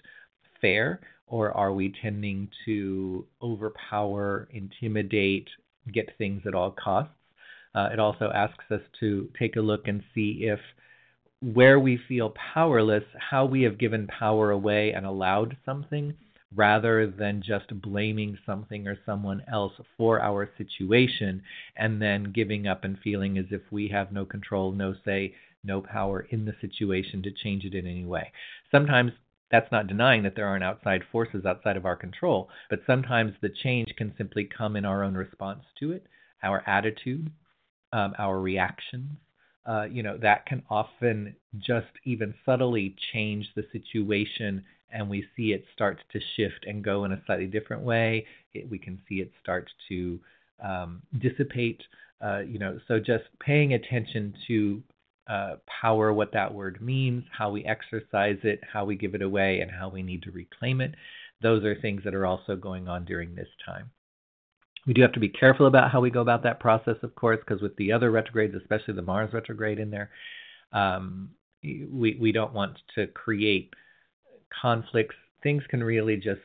fair, 0.59 0.99
or 1.27 1.51
are 1.51 1.71
we 1.71 1.93
tending 2.01 2.49
to 2.65 3.25
overpower, 3.43 4.47
intimidate, 4.51 5.47
get 5.93 6.17
things 6.17 6.41
at 6.47 6.55
all 6.55 6.71
costs? 6.71 7.13
Uh, 7.75 7.89
it 7.93 7.99
also 7.99 8.31
asks 8.33 8.65
us 8.71 8.81
to 8.99 9.29
take 9.37 9.55
a 9.55 9.61
look 9.61 9.87
and 9.87 10.01
see 10.15 10.39
if 10.41 10.59
where 11.41 11.79
we 11.79 11.99
feel 12.07 12.33
powerless, 12.53 13.03
how 13.17 13.45
we 13.45 13.61
have 13.61 13.77
given 13.77 14.07
power 14.07 14.51
away 14.51 14.91
and 14.91 15.05
allowed 15.05 15.55
something 15.63 16.13
rather 16.55 17.07
than 17.07 17.41
just 17.41 17.81
blaming 17.81 18.37
something 18.45 18.87
or 18.87 18.97
someone 19.05 19.41
else 19.51 19.73
for 19.97 20.21
our 20.21 20.49
situation 20.57 21.41
and 21.77 22.01
then 22.01 22.31
giving 22.31 22.67
up 22.67 22.83
and 22.83 22.97
feeling 22.99 23.37
as 23.37 23.45
if 23.51 23.61
we 23.71 23.87
have 23.87 24.11
no 24.11 24.25
control, 24.25 24.71
no 24.71 24.93
say, 25.05 25.33
no 25.63 25.81
power 25.81 26.27
in 26.29 26.45
the 26.45 26.55
situation 26.59 27.21
to 27.21 27.31
change 27.31 27.63
it 27.63 27.75
in 27.75 27.85
any 27.85 28.05
way. 28.05 28.31
Sometimes 28.71 29.11
that's 29.51 29.71
not 29.71 29.87
denying 29.87 30.23
that 30.23 30.35
there 30.35 30.47
aren't 30.47 30.63
outside 30.63 31.03
forces 31.11 31.45
outside 31.45 31.77
of 31.77 31.85
our 31.85 31.95
control, 31.95 32.49
but 32.69 32.79
sometimes 32.87 33.33
the 33.41 33.49
change 33.63 33.93
can 33.97 34.13
simply 34.17 34.45
come 34.57 34.75
in 34.75 34.85
our 34.85 35.03
own 35.03 35.13
response 35.13 35.63
to 35.79 35.91
it, 35.91 36.05
our 36.41 36.63
attitude, 36.67 37.29
um, 37.93 38.13
our 38.17 38.39
reactions, 38.39 39.11
uh, 39.65 39.83
you 39.83 40.01
know, 40.01 40.17
that 40.17 40.45
can 40.45 40.63
often 40.69 41.35
just 41.57 41.91
even 42.05 42.33
subtly 42.45 42.95
change 43.13 43.45
the 43.55 43.65
situation 43.71 44.63
and 44.91 45.09
we 45.09 45.25
see 45.35 45.53
it 45.53 45.63
start 45.73 45.99
to 46.11 46.19
shift 46.35 46.65
and 46.67 46.83
go 46.83 47.05
in 47.05 47.11
a 47.11 47.21
slightly 47.25 47.47
different 47.47 47.83
way. 47.83 48.25
It, 48.53 48.69
we 48.69 48.77
can 48.77 49.01
see 49.07 49.15
it 49.15 49.31
start 49.41 49.69
to 49.89 50.19
um, 50.63 51.01
dissipate. 51.19 51.81
Uh, 52.23 52.39
you 52.39 52.59
know, 52.59 52.79
so 52.87 52.99
just 52.99 53.23
paying 53.39 53.73
attention 53.73 54.33
to 54.47 54.83
uh, 55.27 55.55
power, 55.81 56.13
what 56.13 56.33
that 56.33 56.53
word 56.53 56.81
means, 56.81 57.23
how 57.35 57.49
we 57.49 57.63
exercise 57.65 58.37
it, 58.43 58.59
how 58.71 58.85
we 58.85 58.95
give 58.95 59.15
it 59.15 59.21
away, 59.21 59.61
and 59.61 59.71
how 59.71 59.89
we 59.89 60.03
need 60.03 60.21
to 60.23 60.31
reclaim 60.31 60.81
it. 60.81 60.93
Those 61.41 61.63
are 61.63 61.75
things 61.75 62.03
that 62.03 62.13
are 62.13 62.25
also 62.25 62.55
going 62.55 62.87
on 62.87 63.05
during 63.05 63.33
this 63.33 63.47
time. 63.65 63.89
We 64.85 64.93
do 64.93 65.01
have 65.01 65.13
to 65.13 65.19
be 65.19 65.29
careful 65.29 65.67
about 65.67 65.91
how 65.91 66.01
we 66.01 66.09
go 66.09 66.21
about 66.21 66.43
that 66.43 66.59
process, 66.59 66.97
of 67.03 67.13
course, 67.15 67.39
because 67.39 67.61
with 67.61 67.75
the 67.77 67.91
other 67.91 68.11
retrogrades, 68.11 68.55
especially 68.55 68.95
the 68.95 69.01
Mars 69.01 69.31
retrograde 69.31 69.79
in 69.79 69.91
there, 69.91 70.09
um, 70.73 71.29
we 71.63 72.17
we 72.19 72.31
don't 72.31 72.53
want 72.53 72.79
to 72.95 73.07
create 73.07 73.73
conflicts, 74.61 75.15
things 75.43 75.63
can 75.69 75.83
really 75.83 76.17
just 76.17 76.41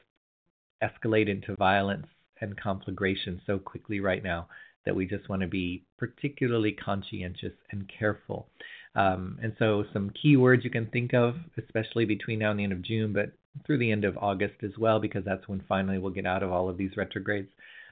escalate 0.83 1.29
into 1.29 1.57
violence 1.57 2.07
and 2.41 2.57
conflagration 2.57 3.41
so 3.47 3.59
quickly 3.59 4.01
right 4.01 4.23
now 4.23 4.47
that 4.85 4.95
we 4.95 5.07
just 5.07 5.29
want 5.29 5.43
to 5.43 5.49
be 5.49 5.85
particularly 5.99 6.73
conscientious 6.73 7.53
and 7.73 7.91
careful. 7.99 8.49
Um, 8.95 9.39
and 9.43 9.53
so, 9.59 9.85
some 9.93 10.11
key 10.11 10.37
words 10.37 10.65
you 10.65 10.71
can 10.71 10.87
think 10.87 11.13
of, 11.13 11.35
especially 11.59 12.05
between 12.05 12.39
now 12.39 12.51
and 12.51 12.59
the 12.59 12.65
end 12.65 12.73
of 12.73 12.83
June, 12.83 13.13
but 13.13 13.33
through 13.67 13.79
the 13.79 13.91
end 13.91 14.05
of 14.05 14.17
August 14.17 14.55
as 14.63 14.79
well, 14.79 15.01
because 15.01 15.25
that's 15.25 15.49
when 15.49 15.63
finally 15.69 15.99
we'll 15.99 16.13
get 16.13 16.27
out 16.27 16.43
of 16.43 16.53
all 16.53 16.69
of 16.69 16.79
these 16.79 16.97
retrogrades. 16.97 17.49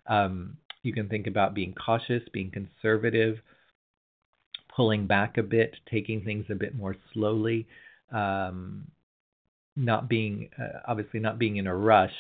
Um, 0.07 0.57
you 0.83 0.93
can 0.93 1.09
think 1.09 1.27
about 1.27 1.55
being 1.55 1.75
cautious, 1.75 2.23
being 2.33 2.51
conservative, 2.51 3.39
pulling 4.75 5.07
back 5.07 5.37
a 5.37 5.43
bit, 5.43 5.77
taking 5.91 6.23
things 6.23 6.47
a 6.51 6.55
bit 6.55 6.75
more 6.75 6.97
slowly, 7.13 7.67
um, 8.13 8.87
not 9.77 10.09
being, 10.09 10.49
uh, 10.59 10.81
obviously, 10.87 11.21
not 11.21 11.39
being 11.39 11.57
in 11.57 11.67
a 11.67 11.77
rush, 11.77 12.13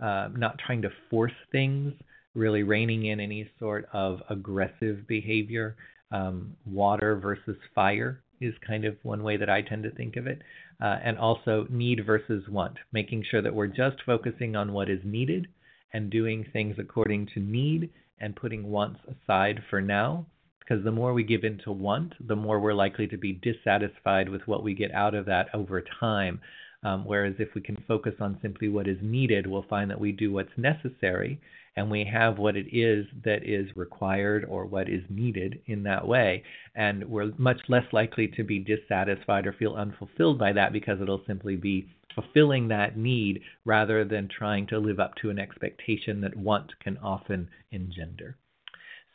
uh, 0.00 0.28
not 0.36 0.58
trying 0.58 0.82
to 0.82 0.90
force 1.08 1.32
things, 1.52 1.92
really 2.34 2.62
reining 2.62 3.06
in 3.06 3.20
any 3.20 3.50
sort 3.58 3.88
of 3.92 4.20
aggressive 4.30 5.06
behavior. 5.06 5.76
Um, 6.12 6.56
water 6.64 7.16
versus 7.16 7.56
fire 7.74 8.22
is 8.40 8.54
kind 8.66 8.84
of 8.84 8.96
one 9.02 9.22
way 9.22 9.36
that 9.36 9.50
I 9.50 9.62
tend 9.62 9.82
to 9.84 9.90
think 9.90 10.16
of 10.16 10.26
it. 10.26 10.42
Uh, 10.82 10.98
and 11.04 11.18
also 11.18 11.66
need 11.68 12.04
versus 12.06 12.42
want, 12.48 12.78
making 12.92 13.24
sure 13.30 13.42
that 13.42 13.54
we're 13.54 13.66
just 13.66 13.96
focusing 14.06 14.56
on 14.56 14.72
what 14.72 14.88
is 14.88 15.00
needed 15.04 15.46
and 15.92 16.10
doing 16.10 16.46
things 16.52 16.76
according 16.78 17.26
to 17.34 17.40
need 17.40 17.90
and 18.18 18.34
putting 18.34 18.70
wants 18.70 19.00
aside 19.06 19.60
for 19.68 19.82
now. 19.82 20.24
Because 20.60 20.82
the 20.84 20.92
more 20.92 21.12
we 21.12 21.24
give 21.24 21.44
in 21.44 21.58
to 21.64 21.72
want, 21.72 22.14
the 22.26 22.36
more 22.36 22.60
we're 22.60 22.72
likely 22.72 23.06
to 23.08 23.18
be 23.18 23.32
dissatisfied 23.32 24.28
with 24.28 24.46
what 24.46 24.62
we 24.62 24.72
get 24.72 24.92
out 24.92 25.14
of 25.14 25.26
that 25.26 25.48
over 25.52 25.82
time. 25.98 26.40
Um, 26.82 27.04
whereas 27.04 27.34
if 27.38 27.54
we 27.54 27.60
can 27.60 27.82
focus 27.86 28.14
on 28.20 28.38
simply 28.40 28.68
what 28.68 28.88
is 28.88 28.98
needed, 29.02 29.46
we'll 29.46 29.66
find 29.68 29.90
that 29.90 30.00
we 30.00 30.12
do 30.12 30.32
what's 30.32 30.56
necessary 30.56 31.40
and 31.76 31.90
we 31.90 32.04
have 32.04 32.38
what 32.38 32.56
it 32.56 32.66
is 32.72 33.06
that 33.24 33.44
is 33.44 33.68
required 33.76 34.44
or 34.48 34.64
what 34.64 34.88
is 34.88 35.02
needed 35.08 35.60
in 35.66 35.82
that 35.84 36.06
way. 36.06 36.42
And 36.74 37.04
we're 37.08 37.32
much 37.38 37.60
less 37.68 37.84
likely 37.92 38.28
to 38.28 38.42
be 38.42 38.58
dissatisfied 38.58 39.46
or 39.46 39.52
feel 39.52 39.74
unfulfilled 39.74 40.38
by 40.38 40.52
that 40.54 40.72
because 40.72 41.00
it'll 41.00 41.24
simply 41.26 41.56
be 41.56 41.88
fulfilling 42.14 42.68
that 42.68 42.96
need 42.96 43.40
rather 43.64 44.04
than 44.04 44.28
trying 44.28 44.66
to 44.66 44.78
live 44.78 44.98
up 44.98 45.14
to 45.16 45.30
an 45.30 45.38
expectation 45.38 46.20
that 46.22 46.36
want 46.36 46.72
can 46.82 46.96
often 46.98 47.48
engender. 47.70 48.36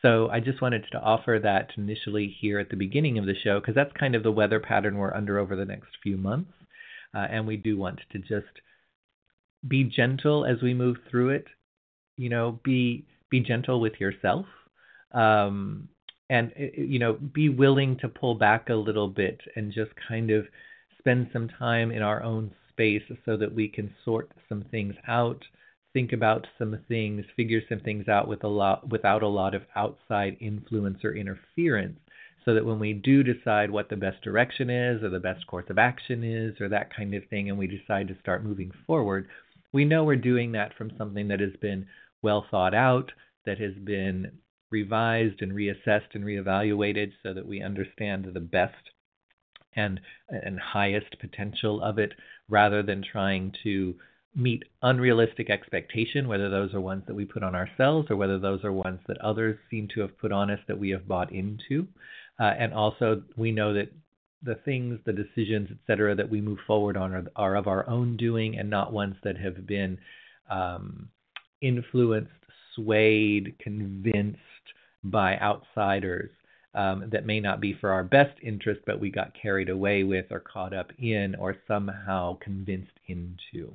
So 0.01 0.29
I 0.29 0.39
just 0.39 0.62
wanted 0.62 0.86
to 0.91 1.01
offer 1.01 1.39
that 1.41 1.72
initially 1.77 2.36
here 2.39 2.60
at 2.60 2.69
the 2.69 2.75
beginning 2.75 3.17
of 3.17 3.25
the 3.25 3.36
show 3.43 3.60
because 3.60 3.75
that's 3.75 3.91
kind 4.00 4.15
of 4.15 4.24
the 4.24 4.31
weather 4.31 4.60
pattern 4.60 4.98
we're 4.98 5.13
under 5.13 5.39
over 5.39 5.55
the 5.55 5.65
next 5.65 5.89
few 6.01 6.15
months. 6.15 6.51
Uh, 7.15 7.27
and 7.29 7.48
we 7.48 7.57
do 7.57 7.77
want 7.77 8.00
to 8.12 8.19
just 8.19 8.62
be 9.67 9.84
gentle 9.84 10.45
as 10.45 10.62
we 10.62 10.74
move 10.74 10.98
through 11.10 11.29
it. 11.29 11.45
You 12.17 12.29
know, 12.29 12.60
be 12.63 13.05
be 13.29 13.39
gentle 13.39 13.79
with 13.79 13.93
yourself, 14.00 14.45
um, 15.13 15.88
and 16.29 16.51
you 16.57 17.00
know, 17.00 17.13
be 17.13 17.50
willing 17.50 17.98
to 18.00 18.10
pull 18.10 18.36
back 18.36 18.69
a 18.69 18.75
little 18.75 19.07
bit 19.07 19.39
and 19.55 19.72
just 19.74 19.91
kind 20.07 20.31
of 20.31 20.45
spend 21.00 21.29
some 21.31 21.48
time 21.48 21.91
in 21.91 22.01
our 22.01 22.22
own 22.24 22.51
space 22.69 23.03
so 23.25 23.38
that 23.38 23.53
we 23.53 23.67
can 23.67 23.93
sort 24.03 24.31
some 24.50 24.63
things 24.72 24.95
out, 25.07 25.41
think 25.93 26.12
about 26.13 26.45
some 26.57 26.77
things, 26.88 27.25
figure 27.36 27.62
some 27.69 27.79
things 27.79 28.07
out 28.07 28.27
with 28.27 28.43
a 28.43 28.48
lot 28.48 28.89
without 28.89 29.24
a 29.24 29.27
lot 29.27 29.55
of 29.55 29.63
outside 29.75 30.38
influence 30.41 31.03
or 31.03 31.15
interference 31.15 32.00
so 32.46 32.54
that 32.54 32.66
when 32.66 32.80
we 32.80 32.94
do 32.94 33.24
decide 33.24 33.72
what 33.72 33.90
the 33.90 33.96
best 33.96 34.22
direction 34.22 34.70
is 34.70 35.04
or 35.04 35.10
the 35.10 35.20
best 35.20 35.46
course 35.48 35.66
of 35.70 35.80
action 35.80 36.24
is 36.24 36.62
or 36.62 36.70
that 36.70 36.96
kind 36.96 37.14
of 37.16 37.24
thing 37.30 37.50
and 37.50 37.58
we 37.58 37.68
decide 37.68 38.08
to 38.08 38.20
start 38.22 38.46
moving 38.46 38.72
forward, 38.86 39.28
we 39.74 39.84
know 39.84 40.04
we're 40.04 40.16
doing 40.16 40.52
that 40.52 40.74
from 40.78 40.92
something 40.98 41.28
that 41.28 41.40
has 41.40 41.56
been 41.60 41.88
well 42.22 42.46
thought 42.50 42.75
out, 42.75 43.12
that 43.46 43.60
has 43.60 43.74
been 43.84 44.32
revised 44.72 45.42
and 45.42 45.52
reassessed 45.54 46.14
and 46.14 46.24
reevaluated 46.24 47.12
so 47.24 47.34
that 47.34 47.48
we 47.48 47.62
understand 47.62 48.25
the 48.25 48.40
best 48.40 48.74
and 49.75 50.00
and 50.30 50.60
highest 50.60 51.20
potential 51.20 51.82
of 51.82 52.00
it 52.00 52.14
rather 52.50 52.82
than 52.82 53.04
trying 53.04 53.54
to 53.64 53.94
meet 54.36 54.64
unrealistic 54.82 55.50
expectation 55.50 56.28
whether 56.28 56.50
those 56.50 56.74
are 56.74 56.82
ones 56.82 57.04
that 57.08 57.16
we 57.16 57.25
put 57.25 57.44
on 57.44 57.56
ourselves 57.56 58.10
or 58.10 58.16
whether 58.16 58.40
those 58.40 58.64
are 58.64 58.72
ones 58.72 59.00
that 59.08 59.18
others 59.22 59.58
seem 59.70 59.88
to 59.88 60.02
have 60.02 60.18
put 60.18 60.32
on 60.32 60.50
us 60.50 60.60
that 60.68 60.80
we 60.80 60.90
have 60.90 61.08
bought 61.08 61.32
into 61.32 61.88
uh, 62.39 62.54
and 62.58 62.74
also 62.74 63.22
we 63.38 63.51
know 63.51 63.74
that 63.74 63.92
the 64.44 64.56
things 64.65 65.00
the 65.06 65.13
decisions 65.13 65.70
etc 65.72 66.13
that 66.15 66.30
we 66.30 66.42
move 66.42 66.60
forward 66.68 66.98
on 66.98 67.13
are, 67.13 67.24
are, 67.36 67.56
of 67.56 67.68
our 67.68 67.88
own 67.89 68.15
doing 68.18 68.58
and 68.58 68.70
not 68.70 68.94
ones 68.94 69.15
that 69.24 69.38
have 69.38 69.65
been 69.65 69.98
um, 70.50 71.10
influenced 71.62 72.32
swayed 72.75 73.56
convinced 73.60 74.39
by 75.04 75.38
outsiders 75.38 76.30
um, 76.74 77.10
that 77.12 77.25
may 77.25 77.39
not 77.39 77.62
be 77.62 77.74
for 77.80 77.92
our 77.92 78.04
best 78.04 78.38
interest, 78.42 78.82
but 78.86 79.00
we 79.00 79.10
got 79.10 79.32
carried 79.42 79.70
away 79.70 80.04
with 80.04 80.25
or 80.30 80.42
caught 80.42 80.74
up 80.74 80.92
in 81.00 81.36
or 81.36 81.56
somehow 81.68 82.38
convinced 82.39 82.92
into. 83.08 83.74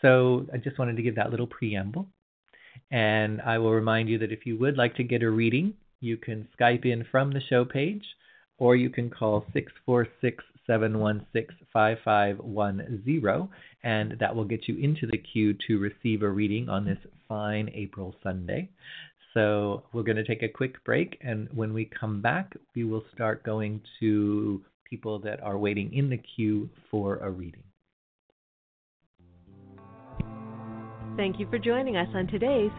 So 0.00 0.46
I 0.52 0.56
just 0.56 0.78
wanted 0.78 0.96
to 0.96 1.02
give 1.02 1.14
that 1.14 1.30
little 1.30 1.46
preamble. 1.46 2.08
And 2.90 3.40
I 3.40 3.58
will 3.58 3.72
remind 3.72 4.08
you 4.08 4.18
that 4.18 4.32
if 4.32 4.44
you 4.44 4.58
would 4.58 4.76
like 4.76 4.96
to 4.96 5.04
get 5.04 5.22
a 5.22 5.30
reading, 5.30 5.74
you 6.02 6.16
can 6.16 6.48
Skype 6.58 6.84
in 6.84 7.04
from 7.10 7.32
the 7.32 7.40
show 7.48 7.64
page 7.64 8.04
or 8.58 8.76
you 8.76 8.90
can 8.90 9.10
call 9.10 9.44
646 9.52 10.44
716 10.66 11.56
5510, 11.72 13.48
and 13.82 14.16
that 14.20 14.36
will 14.36 14.44
get 14.44 14.68
you 14.68 14.76
into 14.78 15.06
the 15.06 15.18
queue 15.18 15.54
to 15.66 15.78
receive 15.78 16.22
a 16.22 16.28
reading 16.28 16.68
on 16.68 16.84
this 16.84 16.98
fine 17.28 17.70
April 17.74 18.14
Sunday. 18.22 18.68
So 19.34 19.82
we're 19.92 20.02
going 20.02 20.16
to 20.16 20.24
take 20.24 20.42
a 20.42 20.48
quick 20.48 20.84
break, 20.84 21.18
and 21.22 21.48
when 21.54 21.72
we 21.72 21.86
come 21.98 22.20
back, 22.20 22.52
we 22.76 22.84
will 22.84 23.04
start 23.14 23.42
going 23.42 23.80
to 23.98 24.60
people 24.88 25.18
that 25.20 25.42
are 25.42 25.58
waiting 25.58 25.92
in 25.92 26.10
the 26.10 26.18
queue 26.18 26.68
for 26.90 27.16
a 27.16 27.30
reading. 27.30 27.64
Thank 31.16 31.40
you 31.40 31.48
for 31.50 31.58
joining 31.58 31.96
us 31.96 32.08
on 32.14 32.26
today's 32.26 32.70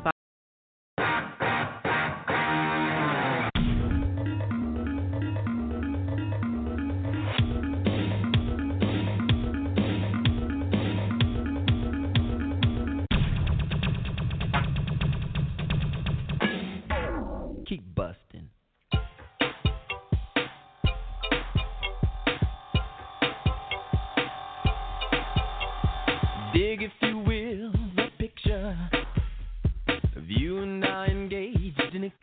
you 30.39 30.59
and 30.59 30.85
I 30.85 31.07
engaged 31.07 31.95
in 31.95 32.05
it. 32.05 32.13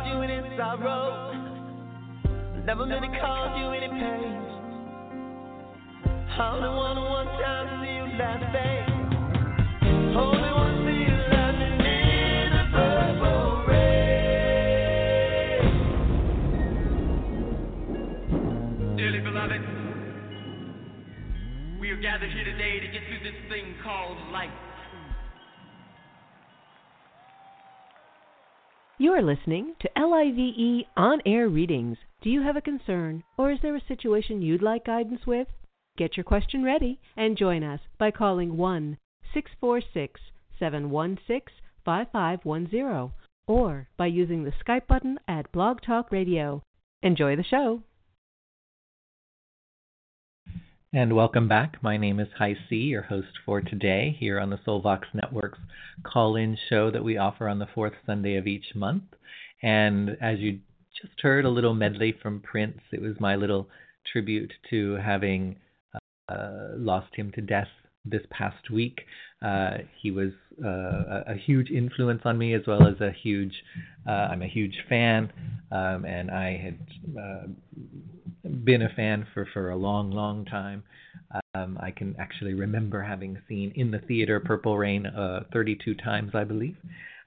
cause 0.00 0.08
you 0.08 0.22
any 0.22 0.56
sorrow. 0.56 1.32
Never 2.64 2.86
meant 2.86 3.02
to 3.02 3.08
cause 3.20 3.58
you 3.58 3.66
any 3.70 3.88
pain. 3.88 4.40
Only 6.40 6.68
one 6.68 6.96
one 6.96 7.26
time 7.26 7.66
to 7.68 7.74
see 7.84 7.92
you 7.92 8.06
laughing. 8.18 8.86
Only 10.16 10.52
one 10.56 10.76
see 10.86 11.00
you 11.04 11.16
laughing 11.32 11.80
in 11.84 12.48
the 12.56 12.64
purple 12.72 13.64
rain. 13.68 13.94
Dearly 18.96 19.20
beloved, 19.20 19.62
we 21.78 21.90
are 21.90 22.00
gathered 22.00 22.32
here 22.32 22.44
today 22.44 22.80
to 22.80 22.86
get 22.86 23.02
through 23.08 23.22
this 23.22 23.36
thing 23.50 23.74
called 23.84 24.16
life. 24.32 24.69
You're 29.00 29.22
listening 29.22 29.76
to 29.80 29.88
LIVE 29.96 30.84
On 30.94 31.22
Air 31.24 31.48
Readings. 31.48 31.96
Do 32.20 32.28
you 32.28 32.42
have 32.42 32.56
a 32.56 32.60
concern 32.60 33.24
or 33.38 33.50
is 33.50 33.58
there 33.62 33.74
a 33.74 33.86
situation 33.88 34.42
you'd 34.42 34.60
like 34.60 34.84
guidance 34.84 35.22
with? 35.26 35.48
Get 35.96 36.18
your 36.18 36.24
question 36.24 36.62
ready 36.62 37.00
and 37.16 37.34
join 37.34 37.62
us 37.62 37.80
by 37.96 38.10
calling 38.10 38.58
1 38.58 38.98
646 39.32 40.20
716 40.58 41.54
5510 41.82 43.12
or 43.46 43.88
by 43.96 44.04
using 44.04 44.44
the 44.44 44.52
Skype 44.62 44.86
button 44.86 45.18
at 45.26 45.50
Blog 45.50 45.80
Talk 45.80 46.12
Radio. 46.12 46.62
Enjoy 47.02 47.36
the 47.36 47.42
show. 47.42 47.82
And 50.92 51.14
welcome 51.14 51.46
back. 51.46 51.80
My 51.84 51.96
name 51.96 52.18
is 52.18 52.26
Hi 52.36 52.56
C, 52.68 52.74
your 52.74 53.02
host 53.02 53.28
for 53.46 53.60
today 53.60 54.16
here 54.18 54.40
on 54.40 54.50
the 54.50 54.58
Soulvox 54.66 55.02
Network's 55.14 55.60
call 56.02 56.34
in 56.34 56.58
show 56.68 56.90
that 56.90 57.04
we 57.04 57.16
offer 57.16 57.48
on 57.48 57.60
the 57.60 57.68
fourth 57.72 57.92
Sunday 58.04 58.34
of 58.34 58.48
each 58.48 58.74
month. 58.74 59.04
And 59.62 60.16
as 60.20 60.40
you 60.40 60.58
just 61.00 61.20
heard 61.20 61.44
a 61.44 61.48
little 61.48 61.74
medley 61.74 62.12
from 62.20 62.40
Prince, 62.40 62.80
it 62.92 63.00
was 63.00 63.14
my 63.20 63.36
little 63.36 63.68
tribute 64.12 64.52
to 64.70 64.94
having 64.94 65.54
uh, 66.28 66.70
lost 66.74 67.14
him 67.14 67.30
to 67.36 67.40
death 67.40 67.68
this 68.04 68.22
past 68.30 68.70
week. 68.70 69.00
Uh, 69.42 69.78
he 70.00 70.10
was 70.10 70.32
uh, 70.64 71.22
a, 71.26 71.34
huge 71.34 71.70
influence 71.70 72.22
on 72.24 72.36
me, 72.36 72.54
as 72.54 72.62
well 72.66 72.86
as 72.86 73.00
a 73.00 73.10
huge. 73.22 73.52
Uh, 74.06 74.28
I'm 74.30 74.42
a 74.42 74.48
huge 74.48 74.74
fan, 74.88 75.32
um, 75.70 76.04
and 76.04 76.30
I 76.30 76.56
had 76.56 76.78
uh, 77.18 78.48
been 78.64 78.82
a 78.82 78.88
fan 78.90 79.26
for, 79.32 79.46
for 79.52 79.70
a 79.70 79.76
long, 79.76 80.10
long 80.10 80.44
time. 80.44 80.82
Um, 81.54 81.78
I 81.80 81.90
can 81.90 82.14
actually 82.18 82.54
remember 82.54 83.02
having 83.02 83.38
seen 83.48 83.72
in 83.76 83.90
the 83.90 83.98
theater 84.00 84.40
Purple 84.40 84.76
Rain 84.76 85.06
uh, 85.06 85.44
32 85.52 85.94
times, 85.96 86.32
I 86.34 86.44
believe, 86.44 86.76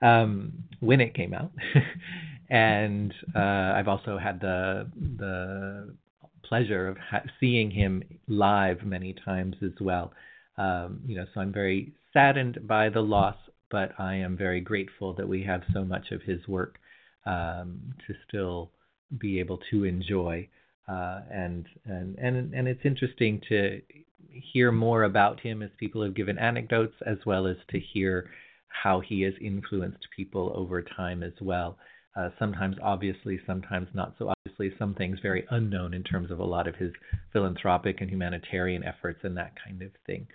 um, 0.01 0.53
when 0.79 1.01
it 1.01 1.13
came 1.13 1.33
out. 1.33 1.51
and 2.49 3.13
uh, 3.35 3.73
I've 3.75 3.87
also 3.87 4.17
had 4.17 4.39
the 4.39 4.89
the 5.17 5.95
pleasure 6.43 6.87
of 6.87 6.97
ha- 6.97 7.23
seeing 7.39 7.71
him 7.71 8.03
live 8.27 8.83
many 8.83 9.15
times 9.25 9.55
as 9.63 9.71
well. 9.79 10.13
Um, 10.57 11.01
you 11.05 11.15
know, 11.15 11.25
so 11.33 11.41
I'm 11.41 11.51
very 11.51 11.93
saddened 12.13 12.67
by 12.67 12.89
the 12.89 13.01
loss, 13.01 13.37
but 13.71 13.91
I 13.99 14.15
am 14.15 14.37
very 14.37 14.61
grateful 14.61 15.13
that 15.15 15.27
we 15.27 15.43
have 15.43 15.63
so 15.73 15.83
much 15.83 16.11
of 16.11 16.21
his 16.21 16.47
work 16.47 16.79
um, 17.25 17.93
to 18.07 18.13
still 18.27 18.71
be 19.17 19.39
able 19.39 19.59
to 19.71 19.83
enjoy. 19.83 20.47
Uh, 20.87 21.21
and 21.31 21.65
and 21.85 22.17
and 22.17 22.53
and 22.53 22.67
it's 22.67 22.83
interesting 22.83 23.41
to 23.47 23.81
hear 24.29 24.71
more 24.71 25.03
about 25.03 25.39
him 25.39 25.61
as 25.61 25.69
people 25.79 26.03
have 26.03 26.13
given 26.13 26.37
anecdotes, 26.37 26.95
as 27.05 27.17
well 27.25 27.47
as 27.47 27.57
to 27.69 27.79
hear 27.79 28.29
how 28.67 28.99
he 28.99 29.21
has 29.21 29.33
influenced 29.39 30.05
people 30.15 30.51
over 30.55 30.81
time 30.81 31.23
as 31.23 31.33
well. 31.39 31.77
Uh, 32.15 32.29
sometimes 32.37 32.75
obviously, 32.83 33.39
sometimes 33.45 33.87
not 33.93 34.13
so 34.19 34.29
obviously. 34.29 34.71
Some 34.77 34.93
things 34.93 35.17
very 35.21 35.45
unknown 35.49 35.93
in 35.93 36.03
terms 36.03 36.29
of 36.29 36.39
a 36.39 36.43
lot 36.43 36.67
of 36.67 36.75
his 36.75 36.91
philanthropic 37.31 38.01
and 38.01 38.09
humanitarian 38.09 38.83
efforts 38.83 39.21
and 39.23 39.35
that 39.37 39.53
kind 39.63 39.81
of 39.81 39.89
thing. 40.05 40.27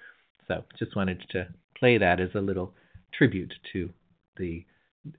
So, 0.48 0.64
just 0.78 0.96
wanted 0.96 1.22
to 1.30 1.46
play 1.78 1.98
that 1.98 2.18
as 2.20 2.30
a 2.34 2.40
little 2.40 2.74
tribute 3.16 3.54
to 3.72 3.90
the 4.36 4.64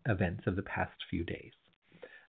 events 0.08 0.44
of 0.48 0.56
the 0.58 0.62
past 0.64 0.92
few 1.10 1.24
days. 1.24 1.54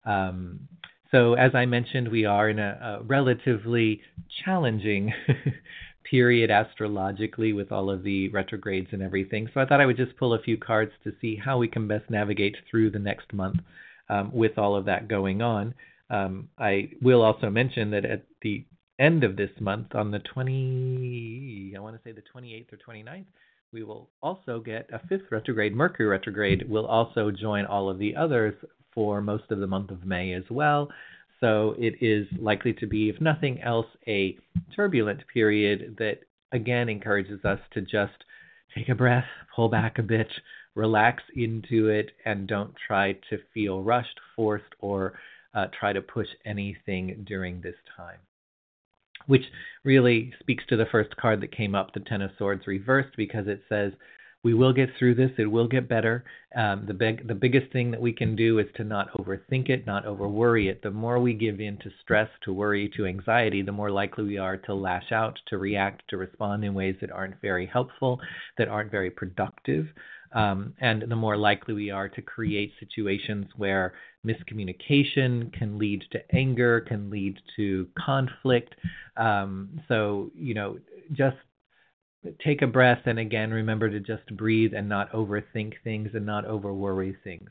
Um, 0.05 0.69
so, 1.11 1.35
as 1.35 1.57
I 1.57 1.67
mentioned, 1.67 2.09
we 2.09 2.25
are 2.25 2.49
in 2.49 2.61
a, 2.61 3.01
a 3.01 3.03
relatively 3.03 4.01
challenging 4.45 5.13
period 6.09 6.51
astrologically 6.53 7.53
with 7.53 7.73
all 7.73 7.91
of 7.91 8.05
the 8.05 8.29
retrogrades 8.29 8.89
and 8.93 9.03
everything. 9.03 9.49
So, 9.53 9.61
I 9.61 9.67
thought 9.67 9.81
I 9.81 9.87
would 9.87 9.97
just 9.97 10.17
pull 10.17 10.35
a 10.35 10.43
few 10.43 10.57
cards 10.57 10.93
to 11.03 11.13
see 11.21 11.35
how 11.35 11.59
we 11.59 11.67
can 11.67 11.89
best 11.89 12.09
navigate 12.11 12.57
through 12.71 12.91
the 12.93 13.01
next 13.01 13.33
month 13.33 13.59
um, 14.11 14.31
with 14.33 14.59
all 14.59 14.77
of 14.77 14.85
that 14.87 15.09
going 15.09 15.41
on. 15.41 15.75
Um, 16.11 16.49
I 16.59 16.91
will 17.01 17.23
also 17.23 17.49
mention 17.49 17.93
that 17.93 18.05
at 18.05 18.25
the 18.43 18.65
end 18.99 19.25
of 19.25 19.37
this 19.37 19.51
month, 19.61 19.95
on 19.95 20.11
the 20.11 20.19
20, 20.19 21.75
I 21.77 21.81
want 21.81 21.97
to 21.97 22.03
say 22.03 22.13
the 22.13 22.23
28th 22.35 22.73
or 22.73 22.79
29th, 22.95 23.25
we 23.73 23.85
will 23.85 24.11
also 24.21 24.61
get 24.61 24.91
a 24.93 24.99
fifth 25.07 25.31
retrograde. 25.31 25.75
Mercury 25.75 26.09
retrograde 26.09 26.69
will 26.69 26.87
also 26.87 27.31
join 27.31 27.65
all 27.65 27.89
of 27.89 27.99
the 27.99 28.17
others 28.17 28.55
for 28.93 29.21
most 29.21 29.45
of 29.51 29.61
the 29.61 29.67
month 29.67 29.91
of 29.91 30.05
May 30.05 30.33
as 30.33 30.43
well. 30.51 30.89
So 31.39 31.75
it 31.79 31.95
is 32.03 32.27
likely 32.39 32.75
to 32.75 32.87
be, 32.87 33.09
if 33.09 33.21
nothing 33.21 33.63
else, 33.63 33.87
a 34.07 34.37
turbulent 34.75 35.21
period 35.33 35.97
that 35.99 36.19
again 36.53 36.89
encourages 36.89 37.45
us 37.45 37.61
to 37.73 37.81
just 37.81 38.25
take 38.75 38.89
a 38.89 38.95
breath, 38.95 39.25
pull 39.55 39.69
back 39.69 39.99
a 39.99 40.03
bit, 40.03 40.29
relax 40.75 41.23
into 41.35 41.89
it, 41.89 42.11
and 42.25 42.47
don't 42.47 42.75
try 42.87 43.13
to 43.29 43.39
feel 43.53 43.83
rushed, 43.83 44.21
forced, 44.37 44.73
or 44.79 45.15
uh, 45.55 45.67
try 45.79 45.93
to 45.93 46.01
push 46.01 46.29
anything 46.45 47.25
during 47.27 47.61
this 47.61 47.75
time. 47.97 48.19
Which 49.27 49.45
really 49.85 50.33
speaks 50.41 50.65
to 50.69 50.77
the 50.77 50.87
first 50.91 51.17
card 51.17 51.41
that 51.43 51.57
came 51.57 51.75
up, 51.75 51.93
the 51.93 52.01
Ten 52.01 52.23
of 52.23 52.31
Swords 52.39 52.67
reversed, 52.67 53.17
because 53.17 53.47
it 53.49 53.63
says 53.69 53.93
we 54.43 54.55
will 54.55 54.73
get 54.73 54.89
through 54.99 55.17
this. 55.17 55.31
It 55.37 55.45
will 55.45 55.69
get 55.69 55.89
better. 55.89 56.25
Um, 56.57 56.85
the 56.87 56.95
big, 56.95 57.29
the 57.29 57.35
biggest 57.35 57.71
thing 57.73 57.91
that 57.91 58.01
we 58.01 58.13
can 58.13 58.35
do 58.35 58.59
is 58.59 58.67
to 58.77 58.85
not 58.85 59.13
overthink 59.13 59.69
it, 59.69 59.87
not 59.87 60.07
over 60.07 60.27
worry 60.27 60.69
it. 60.69 60.83
The 60.83 60.91
more 60.91 61.19
we 61.21 61.35
give 61.35 61.61
in 61.61 61.77
to 61.79 61.91
stress, 62.01 62.29
to 62.45 62.53
worry, 62.53 62.91
to 62.97 63.05
anxiety, 63.05 63.61
the 63.61 63.73
more 63.73 63.91
likely 63.91 64.25
we 64.25 64.39
are 64.39 64.57
to 64.57 64.75
lash 64.75 65.13
out, 65.13 65.39
to 65.49 65.59
react, 65.59 66.09
to 66.09 66.17
respond 66.17 66.65
in 66.65 66.73
ways 66.73 66.97
that 67.03 67.13
aren't 67.13 67.41
very 67.43 67.67
helpful, 67.67 68.19
that 68.57 68.69
aren't 68.69 68.91
very 68.91 69.11
productive. 69.11 69.87
Um, 70.33 70.75
and 70.81 71.03
the 71.09 71.17
more 71.17 71.37
likely 71.37 71.75
we 71.75 71.91
are 71.91 72.09
to 72.09 72.23
create 72.23 72.73
situations 72.79 73.47
where 73.57 73.95
miscommunication 74.25 75.53
can 75.53 75.79
lead 75.79 76.05
to 76.13 76.21
anger, 76.35 76.81
can 76.81 77.11
lead 77.11 77.39
to 77.57 77.89
conflict. 77.99 78.75
Um, 79.17 79.81
so, 79.89 80.31
you 80.35 80.55
know, 80.55 80.79
just 81.13 81.37
take 82.45 82.63
a 82.63 82.67
breath 82.67 83.01
and 83.07 83.19
again 83.19 83.51
remember 83.51 83.89
to 83.89 83.99
just 83.99 84.37
breathe 84.37 84.75
and 84.75 84.89
not 84.89 85.11
overthink 85.13 85.75
things 85.83 86.11
and 86.15 86.27
not 86.27 86.45
over 86.45 86.73
worry 86.73 87.17
things. 87.25 87.49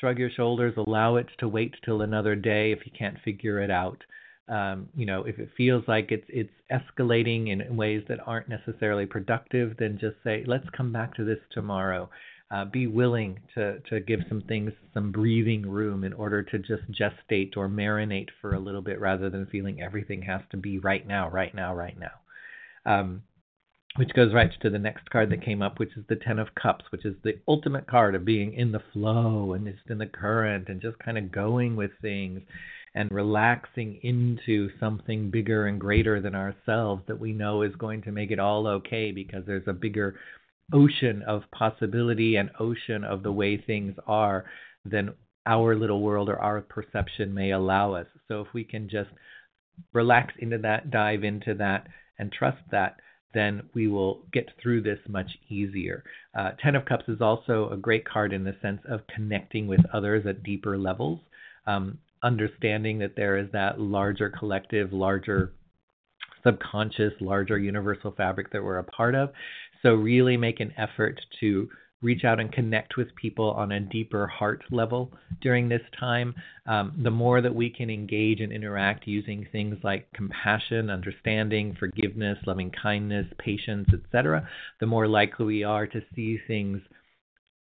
Shrug 0.00 0.18
your 0.18 0.30
shoulders, 0.30 0.74
allow 0.76 1.16
it 1.16 1.26
to 1.38 1.48
wait 1.48 1.74
till 1.84 2.02
another 2.02 2.34
day 2.34 2.72
if 2.72 2.80
you 2.86 2.92
can't 2.96 3.20
figure 3.24 3.60
it 3.60 3.70
out. 3.70 4.02
Um, 4.48 4.88
you 4.94 5.06
know, 5.06 5.22
if 5.22 5.38
it 5.38 5.50
feels 5.56 5.84
like 5.86 6.10
it's 6.10 6.26
it's 6.28 6.50
escalating 6.70 7.48
in 7.48 7.76
ways 7.76 8.02
that 8.08 8.18
aren't 8.26 8.48
necessarily 8.48 9.06
productive, 9.06 9.76
then 9.78 9.98
just 10.00 10.16
say, 10.24 10.44
let's 10.46 10.68
come 10.76 10.92
back 10.92 11.14
to 11.14 11.24
this 11.24 11.38
tomorrow. 11.52 12.10
Uh, 12.50 12.64
be 12.66 12.86
willing 12.86 13.38
to 13.54 13.78
to 13.88 14.00
give 14.00 14.20
some 14.28 14.42
things 14.42 14.72
some 14.92 15.12
breathing 15.12 15.62
room 15.62 16.04
in 16.04 16.12
order 16.12 16.42
to 16.42 16.58
just 16.58 16.82
gestate 16.90 17.56
or 17.56 17.68
marinate 17.68 18.28
for 18.40 18.54
a 18.54 18.58
little 18.58 18.82
bit, 18.82 19.00
rather 19.00 19.30
than 19.30 19.46
feeling 19.46 19.80
everything 19.80 20.22
has 20.22 20.42
to 20.50 20.56
be 20.56 20.78
right 20.78 21.06
now, 21.06 21.30
right 21.30 21.54
now, 21.54 21.74
right 21.74 21.96
now. 21.98 22.10
Um, 22.84 23.22
which 23.96 24.12
goes 24.14 24.32
right 24.32 24.50
to 24.60 24.70
the 24.70 24.78
next 24.78 25.08
card 25.10 25.30
that 25.30 25.44
came 25.44 25.60
up, 25.62 25.78
which 25.78 25.96
is 25.96 26.04
the 26.08 26.16
Ten 26.16 26.38
of 26.38 26.54
Cups, 26.54 26.84
which 26.90 27.04
is 27.04 27.14
the 27.22 27.38
ultimate 27.46 27.86
card 27.86 28.14
of 28.14 28.24
being 28.24 28.54
in 28.54 28.72
the 28.72 28.82
flow 28.92 29.52
and 29.52 29.66
just 29.66 29.88
in 29.90 29.98
the 29.98 30.06
current 30.06 30.68
and 30.68 30.80
just 30.80 30.98
kind 30.98 31.18
of 31.18 31.30
going 31.30 31.76
with 31.76 31.90
things 32.00 32.40
and 32.94 33.10
relaxing 33.10 33.98
into 34.02 34.68
something 34.78 35.30
bigger 35.30 35.66
and 35.66 35.80
greater 35.80 36.20
than 36.20 36.34
ourselves 36.34 37.02
that 37.06 37.18
we 37.18 37.32
know 37.32 37.62
is 37.62 37.74
going 37.76 38.02
to 38.02 38.12
make 38.12 38.30
it 38.30 38.38
all 38.38 38.66
okay 38.66 39.12
because 39.12 39.44
there's 39.46 39.66
a 39.66 39.72
bigger 39.72 40.14
ocean 40.72 41.22
of 41.26 41.42
possibility 41.52 42.36
and 42.36 42.50
ocean 42.60 43.04
of 43.04 43.22
the 43.22 43.32
way 43.32 43.56
things 43.56 43.94
are 44.06 44.44
than 44.84 45.14
our 45.46 45.74
little 45.74 46.00
world 46.00 46.28
or 46.28 46.38
our 46.38 46.60
perception 46.60 47.34
may 47.34 47.50
allow 47.50 47.94
us. 47.94 48.06
So 48.28 48.40
if 48.42 48.48
we 48.54 48.64
can 48.64 48.88
just 48.88 49.10
relax 49.92 50.34
into 50.38 50.58
that, 50.58 50.90
dive 50.90 51.24
into 51.24 51.54
that, 51.54 51.88
and 52.18 52.30
trust 52.30 52.58
that, 52.70 52.96
then 53.34 53.62
we 53.74 53.88
will 53.88 54.22
get 54.32 54.50
through 54.62 54.82
this 54.82 54.98
much 55.08 55.30
easier. 55.48 56.04
Uh, 56.38 56.50
Ten 56.62 56.76
of 56.76 56.84
Cups 56.84 57.04
is 57.08 57.20
also 57.20 57.70
a 57.70 57.76
great 57.76 58.04
card 58.04 58.32
in 58.32 58.44
the 58.44 58.54
sense 58.60 58.80
of 58.88 59.00
connecting 59.14 59.66
with 59.66 59.80
others 59.92 60.26
at 60.26 60.42
deeper 60.42 60.76
levels, 60.78 61.20
um, 61.66 61.98
understanding 62.22 62.98
that 62.98 63.16
there 63.16 63.38
is 63.38 63.48
that 63.52 63.80
larger 63.80 64.30
collective, 64.30 64.92
larger 64.92 65.52
subconscious, 66.44 67.12
larger 67.20 67.58
universal 67.58 68.12
fabric 68.12 68.50
that 68.52 68.62
we're 68.62 68.78
a 68.78 68.84
part 68.84 69.14
of. 69.14 69.30
So, 69.82 69.94
really 69.94 70.36
make 70.36 70.60
an 70.60 70.72
effort 70.76 71.20
to 71.40 71.68
reach 72.02 72.24
out 72.24 72.40
and 72.40 72.52
connect 72.52 72.96
with 72.96 73.14
people 73.14 73.52
on 73.52 73.72
a 73.72 73.80
deeper 73.80 74.26
heart 74.26 74.62
level 74.70 75.12
during 75.40 75.68
this 75.68 75.82
time. 75.98 76.34
Um, 76.66 77.00
the 77.02 77.10
more 77.10 77.40
that 77.40 77.54
we 77.54 77.70
can 77.70 77.90
engage 77.90 78.40
and 78.40 78.52
interact 78.52 79.06
using 79.06 79.46
things 79.52 79.76
like 79.82 80.10
compassion, 80.12 80.90
understanding, 80.90 81.76
forgiveness, 81.78 82.38
loving 82.44 82.70
kindness, 82.70 83.26
patience, 83.38 83.88
etc., 83.92 84.48
the 84.80 84.86
more 84.86 85.06
likely 85.06 85.46
we 85.46 85.64
are 85.64 85.86
to 85.86 86.02
see 86.14 86.38
things 86.46 86.80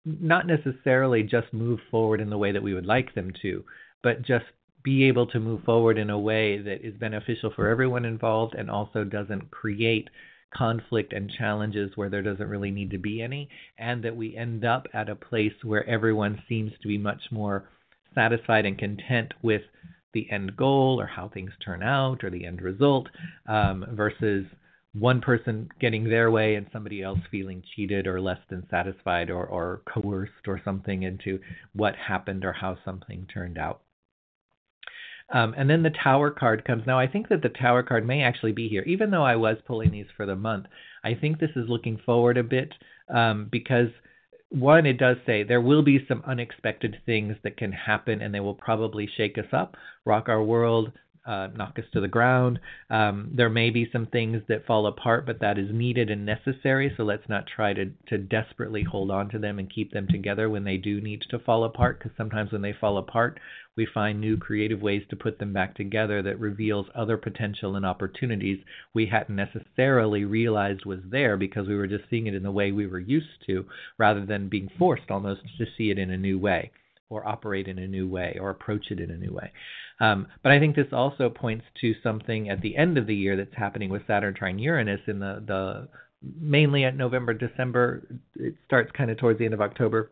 not 0.06 0.48
necessarily 0.48 1.24
just 1.24 1.52
move 1.52 1.80
forward 1.92 2.22
in 2.22 2.30
the 2.30 2.38
way 2.38 2.52
that 2.52 2.64
we 2.64 2.74
would 2.74 2.86
like 2.86 3.14
them 3.16 3.32
to, 3.42 3.64
but 4.04 4.22
just 4.22 4.46
be 4.84 5.06
able 5.06 5.28
to 5.28 5.40
move 5.40 5.64
forward 5.64 5.98
in 5.98 6.10
a 6.10 6.20
way 6.20 6.58
that 6.58 6.86
is 6.86 6.96
beneficial 6.96 7.52
for 7.56 7.68
everyone 7.68 8.06
involved 8.06 8.56
and 8.56 8.70
also 8.70 9.04
doesn't 9.04 9.52
create 9.52 10.10
conflict 10.56 11.14
and 11.14 11.30
challenges 11.38 11.92
where 11.96 12.10
there 12.10 12.22
doesn't 12.22 12.50
really 12.50 12.72
need 12.72 12.90
to 12.92 12.98
be 12.98 13.22
any, 13.22 13.50
and 13.78 14.04
that 14.04 14.16
we 14.16 14.36
end 14.36 14.66
up 14.66 14.88
at 14.94 15.10
a 15.10 15.16
place 15.16 15.54
where 15.64 15.88
everyone 15.88 16.42
seems 16.48 16.72
to 16.82 16.88
be 16.88 16.98
much 16.98 17.22
more 17.32 17.70
satisfied 18.16 18.66
and 18.66 18.78
content 18.78 19.34
with 19.44 19.62
the 20.14 20.30
end 20.32 20.56
goal 20.56 21.00
or 21.00 21.06
how 21.06 21.30
things 21.30 21.52
turn 21.64 21.84
out 21.84 22.24
or 22.24 22.30
the 22.30 22.46
end 22.46 22.62
result 22.62 23.08
um, 23.48 23.86
versus 23.92 24.46
one 24.94 25.22
person 25.22 25.70
getting 25.80 26.04
their 26.06 26.32
way 26.32 26.56
and 26.56 26.66
somebody 26.74 27.04
else 27.04 27.20
feeling 27.30 27.62
cheated 27.76 28.08
or 28.08 28.20
less 28.20 28.40
than 28.50 28.66
satisfied 28.72 29.30
or, 29.30 29.46
or 29.46 29.84
coerced 29.94 30.48
or 30.48 30.60
something 30.66 31.04
into 31.04 31.40
what 31.74 31.96
happened 31.96 32.44
or 32.44 32.54
how 32.54 32.76
something 32.84 33.28
turned 33.32 33.58
out. 33.60 33.82
Um, 35.32 35.54
and 35.58 35.70
then 35.70 35.84
the 35.84 35.92
Tower 35.92 36.32
card 36.32 36.66
comes. 36.66 36.84
Now, 36.88 37.00
I 37.00 37.08
think 37.08 37.30
that 37.30 37.42
the 37.42 37.50
Tower 37.50 37.84
card 37.84 38.06
may 38.06 38.24
actually 38.24 38.52
be 38.52 38.68
here, 38.68 38.84
even 38.84 39.12
though 39.12 39.24
I 39.24 39.36
was 39.36 39.58
pulling 39.68 39.92
these 39.92 40.08
for 40.18 40.26
the 40.26 40.36
month. 40.36 40.66
I 41.04 41.14
think 41.14 41.40
this 41.40 41.52
is 41.56 41.70
looking 41.70 42.00
forward 42.06 42.38
a 42.38 42.44
bit 42.44 42.74
um, 43.14 43.48
because, 43.52 43.90
one, 44.50 44.86
it 44.86 44.98
does 44.98 45.18
say 45.26 45.44
there 45.44 45.62
will 45.62 45.84
be 45.84 46.06
some 46.08 46.24
unexpected 46.26 46.98
things 47.06 47.36
that 47.44 47.58
can 47.58 47.72
happen 47.72 48.22
and 48.22 48.34
they 48.34 48.40
will 48.40 48.56
probably 48.56 49.08
shake 49.18 49.38
us 49.38 49.54
up, 49.54 49.78
rock 50.04 50.30
our 50.30 50.44
world, 50.44 50.92
uh, 51.30 51.48
knock 51.56 51.78
us 51.78 51.86
to 51.94 52.02
the 52.02 52.08
ground. 52.08 52.60
Um, 52.90 53.30
there 53.36 53.52
may 53.52 53.70
be 53.70 53.88
some 53.94 54.08
things 54.08 54.42
that 54.48 54.66
fall 54.66 54.88
apart, 54.88 55.28
but 55.28 55.40
that 55.42 55.60
is 55.60 55.70
needed 55.72 56.10
and 56.10 56.26
necessary. 56.26 56.92
So 56.98 57.04
let's 57.04 57.30
not 57.30 57.46
try 57.46 57.74
to, 57.74 57.92
to 58.08 58.18
desperately 58.18 58.84
hold 58.84 59.12
on 59.12 59.30
to 59.30 59.40
them 59.40 59.60
and 59.60 59.72
keep 59.72 59.94
them 59.94 60.08
together 60.10 60.50
when 60.50 60.64
they 60.64 60.78
do 60.78 61.00
need 61.00 61.22
to 61.30 61.38
fall 61.38 61.66
apart, 61.66 62.00
because 62.00 62.18
sometimes 62.18 62.52
when 62.52 62.64
they 62.64 62.74
fall 62.74 62.98
apart, 62.98 63.40
we 63.78 63.86
find 63.86 64.20
new 64.20 64.38
creative 64.38 64.82
ways 64.82 65.04
to 65.12 65.16
put 65.16 65.38
them 65.38 65.54
back 65.54 65.76
together 65.76 66.24
that 66.24 66.40
reveals 66.40 66.88
other 66.96 67.16
potential 67.16 67.76
and 67.76 67.86
opportunities 67.86 68.58
we 68.96 69.06
hadn't 69.06 69.36
necessarily 69.36 70.26
realized 70.26 70.84
was 70.84 71.00
there 71.12 71.38
because 71.38 71.68
we 71.68 71.76
were 71.76 71.88
just 71.88 72.04
seeing 72.10 72.26
it 72.26 72.34
in 72.34 72.44
the 72.44 72.52
way 72.52 72.72
we 72.72 72.88
were 72.88 73.00
used 73.00 73.46
to 73.46 73.66
rather 74.00 74.26
than 74.26 74.50
being 74.50 74.70
forced 74.80 75.10
almost 75.10 75.42
to 75.58 75.66
see 75.78 75.92
it 75.92 76.00
in 76.00 76.10
a 76.10 76.18
new 76.18 76.40
way 76.40 76.72
or 77.10 77.28
operate 77.28 77.68
in 77.68 77.80
a 77.80 77.88
new 77.88 78.08
way 78.08 78.38
or 78.40 78.50
approach 78.50 78.92
it 78.92 79.00
in 79.00 79.12
a 79.12 79.18
new 79.18 79.34
way. 79.34 79.52
Um, 80.00 80.28
but 80.44 80.52
I 80.52 80.60
think 80.60 80.76
this 80.76 80.94
also 80.94 81.30
points 81.30 81.66
to 81.82 81.94
something 82.02 82.50
at 82.50 82.62
the 82.62 82.78
end 82.78 82.98
of 82.98 83.08
the 83.08 83.16
year 83.16 83.36
that's 83.36 83.56
happening 83.56 83.90
with 83.90 84.08
Saturn 84.08 84.34
trine 84.34 84.60
Uranus 84.60 85.02
in 85.08 85.20
the, 85.20 85.44
the 85.46 85.88
mainly 86.40 86.84
at 86.84 86.96
November, 86.96 87.34
December. 87.34 88.08
It 88.36 88.56
starts 88.66 88.92
kind 88.96 89.12
of 89.12 89.18
towards 89.18 89.40
the 89.40 89.46
end 89.46 89.54
of 89.54 89.62
October. 89.62 90.12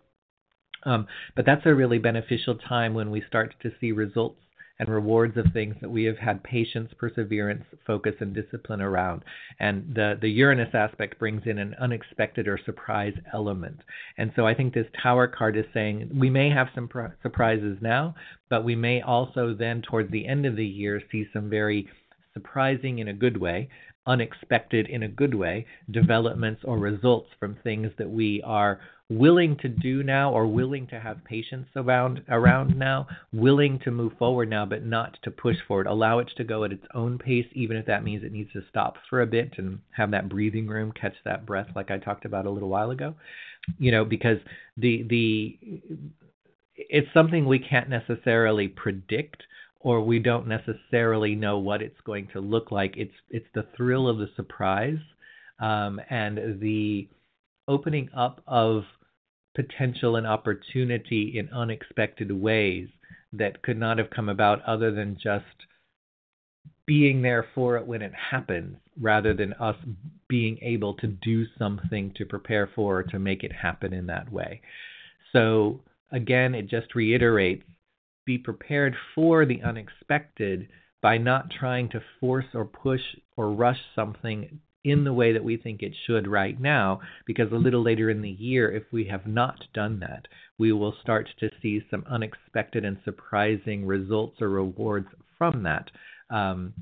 Um, 0.83 1.07
but 1.35 1.45
that's 1.45 1.65
a 1.65 1.73
really 1.73 1.97
beneficial 1.97 2.55
time 2.55 2.93
when 2.93 3.11
we 3.11 3.23
start 3.27 3.55
to 3.61 3.71
see 3.79 3.91
results 3.91 4.39
and 4.79 4.89
rewards 4.89 5.37
of 5.37 5.45
things 5.53 5.75
that 5.81 5.89
we 5.89 6.03
have 6.03 6.17
had 6.17 6.43
patience, 6.43 6.91
perseverance, 6.97 7.63
focus, 7.85 8.13
and 8.19 8.33
discipline 8.33 8.81
around. 8.81 9.23
And 9.59 9.93
the, 9.93 10.17
the 10.21 10.29
Uranus 10.29 10.73
aspect 10.73 11.19
brings 11.19 11.43
in 11.45 11.57
an 11.57 11.75
unexpected 11.79 12.47
or 12.47 12.59
surprise 12.63 13.13
element. 13.33 13.81
And 14.17 14.31
so 14.35 14.45
I 14.45 14.53
think 14.53 14.73
this 14.73 14.87
Tower 15.01 15.27
card 15.27 15.57
is 15.57 15.65
saying 15.73 16.09
we 16.13 16.29
may 16.29 16.49
have 16.49 16.67
some 16.75 16.87
pr- 16.87 17.07
surprises 17.23 17.77
now, 17.81 18.15
but 18.49 18.63
we 18.63 18.75
may 18.75 19.01
also 19.01 19.55
then, 19.57 19.81
towards 19.81 20.11
the 20.11 20.27
end 20.27 20.45
of 20.45 20.55
the 20.55 20.65
year, 20.65 21.01
see 21.11 21.25
some 21.33 21.49
very 21.49 21.87
surprising 22.33 22.99
in 22.99 23.07
a 23.07 23.13
good 23.13 23.37
way 23.37 23.67
unexpected 24.07 24.87
in 24.87 25.03
a 25.03 25.07
good 25.07 25.35
way 25.35 25.65
developments 25.91 26.61
or 26.63 26.79
results 26.79 27.29
from 27.39 27.57
things 27.63 27.91
that 27.97 28.09
we 28.09 28.41
are 28.43 28.79
willing 29.09 29.55
to 29.57 29.69
do 29.69 30.03
now 30.03 30.31
or 30.31 30.45
willing 30.45 30.85
to 30.87 30.99
have 30.99 31.23
patience 31.23 31.67
around 31.75 32.21
around 32.29 32.77
now, 32.77 33.07
willing 33.31 33.79
to 33.79 33.91
move 33.91 34.11
forward 34.19 34.49
now, 34.49 34.65
but 34.65 34.85
not 34.85 35.17
to 35.23 35.31
push 35.31 35.55
forward. 35.67 35.87
Allow 35.87 36.19
it 36.19 36.29
to 36.35 36.43
go 36.43 36.63
at 36.63 36.73
its 36.73 36.85
own 36.93 37.17
pace, 37.17 37.47
even 37.53 37.77
if 37.77 37.85
that 37.85 38.03
means 38.03 38.23
it 38.23 38.33
needs 38.33 38.51
to 38.53 38.61
stop 38.69 38.95
for 39.09 39.21
a 39.21 39.27
bit 39.27 39.53
and 39.57 39.79
have 39.91 40.11
that 40.11 40.29
breathing 40.29 40.67
room, 40.67 40.91
catch 40.91 41.15
that 41.23 41.45
breath, 41.45 41.67
like 41.75 41.91
I 41.91 41.97
talked 41.97 42.25
about 42.25 42.45
a 42.45 42.51
little 42.51 42.69
while 42.69 42.91
ago. 42.91 43.15
You 43.77 43.91
know, 43.91 44.03
because 44.03 44.39
the 44.77 45.03
the 45.03 45.57
it's 46.75 47.11
something 47.13 47.45
we 47.45 47.59
can't 47.59 47.89
necessarily 47.89 48.67
predict 48.67 49.43
or 49.79 50.01
we 50.01 50.19
don't 50.19 50.47
necessarily 50.47 51.35
know 51.35 51.57
what 51.57 51.81
it's 51.81 51.99
going 52.05 52.27
to 52.33 52.39
look 52.39 52.71
like. 52.71 52.95
It's 52.97 53.13
it's 53.29 53.47
the 53.53 53.67
thrill 53.75 54.07
of 54.07 54.17
the 54.17 54.29
surprise 54.35 54.99
um, 55.59 55.99
and 56.09 56.59
the 56.59 57.07
opening 57.67 58.09
up 58.15 58.41
of 58.47 58.83
potential 59.55 60.15
and 60.15 60.27
opportunity 60.27 61.37
in 61.37 61.49
unexpected 61.49 62.31
ways 62.31 62.87
that 63.33 63.61
could 63.63 63.77
not 63.77 63.97
have 63.97 64.09
come 64.09 64.29
about 64.29 64.61
other 64.63 64.91
than 64.91 65.17
just 65.21 65.45
being 66.85 67.21
there 67.21 67.45
for 67.53 67.75
it 67.75 67.85
when 67.85 68.01
it 68.01 68.13
happens 68.13 68.77
rather 68.99 69.33
than 69.33 69.53
us 69.53 69.75
being 70.29 70.57
able 70.61 70.93
to 70.95 71.07
do 71.07 71.45
something 71.57 72.13
to 72.15 72.25
prepare 72.25 72.69
for 72.73 72.99
or 72.99 73.03
to 73.03 73.19
make 73.19 73.43
it 73.43 73.51
happen 73.51 73.93
in 73.93 74.07
that 74.07 74.31
way. 74.31 74.61
So 75.33 75.81
again, 76.11 76.55
it 76.55 76.69
just 76.69 76.95
reiterates 76.95 77.63
be 78.27 78.37
prepared 78.37 78.95
for 79.15 79.45
the 79.45 79.63
unexpected 79.63 80.67
by 81.01 81.17
not 81.17 81.49
trying 81.49 81.89
to 81.89 82.01
force 82.19 82.45
or 82.53 82.65
push 82.65 83.01
or 83.35 83.51
rush 83.51 83.79
something 83.95 84.59
in 84.83 85.03
the 85.03 85.13
way 85.13 85.33
that 85.33 85.43
we 85.43 85.57
think 85.57 85.81
it 85.81 85.93
should 86.05 86.27
right 86.27 86.61
now, 86.61 87.01
because 87.25 87.51
a 87.51 87.55
little 87.55 87.83
later 87.83 88.09
in 88.09 88.21
the 88.21 88.29
year, 88.29 88.71
if 88.71 88.83
we 88.91 89.05
have 89.05 89.25
not 89.25 89.59
done 89.73 89.99
that, 89.99 90.27
we 90.59 90.71
will 90.71 90.93
start 91.01 91.27
to 91.39 91.49
see 91.61 91.81
some 91.89 92.05
unexpected 92.09 92.85
and 92.85 92.97
surprising 93.03 93.85
results 93.85 94.41
or 94.41 94.49
rewards 94.49 95.07
from 95.37 95.63
that. 95.63 95.89
Um, 96.29 96.73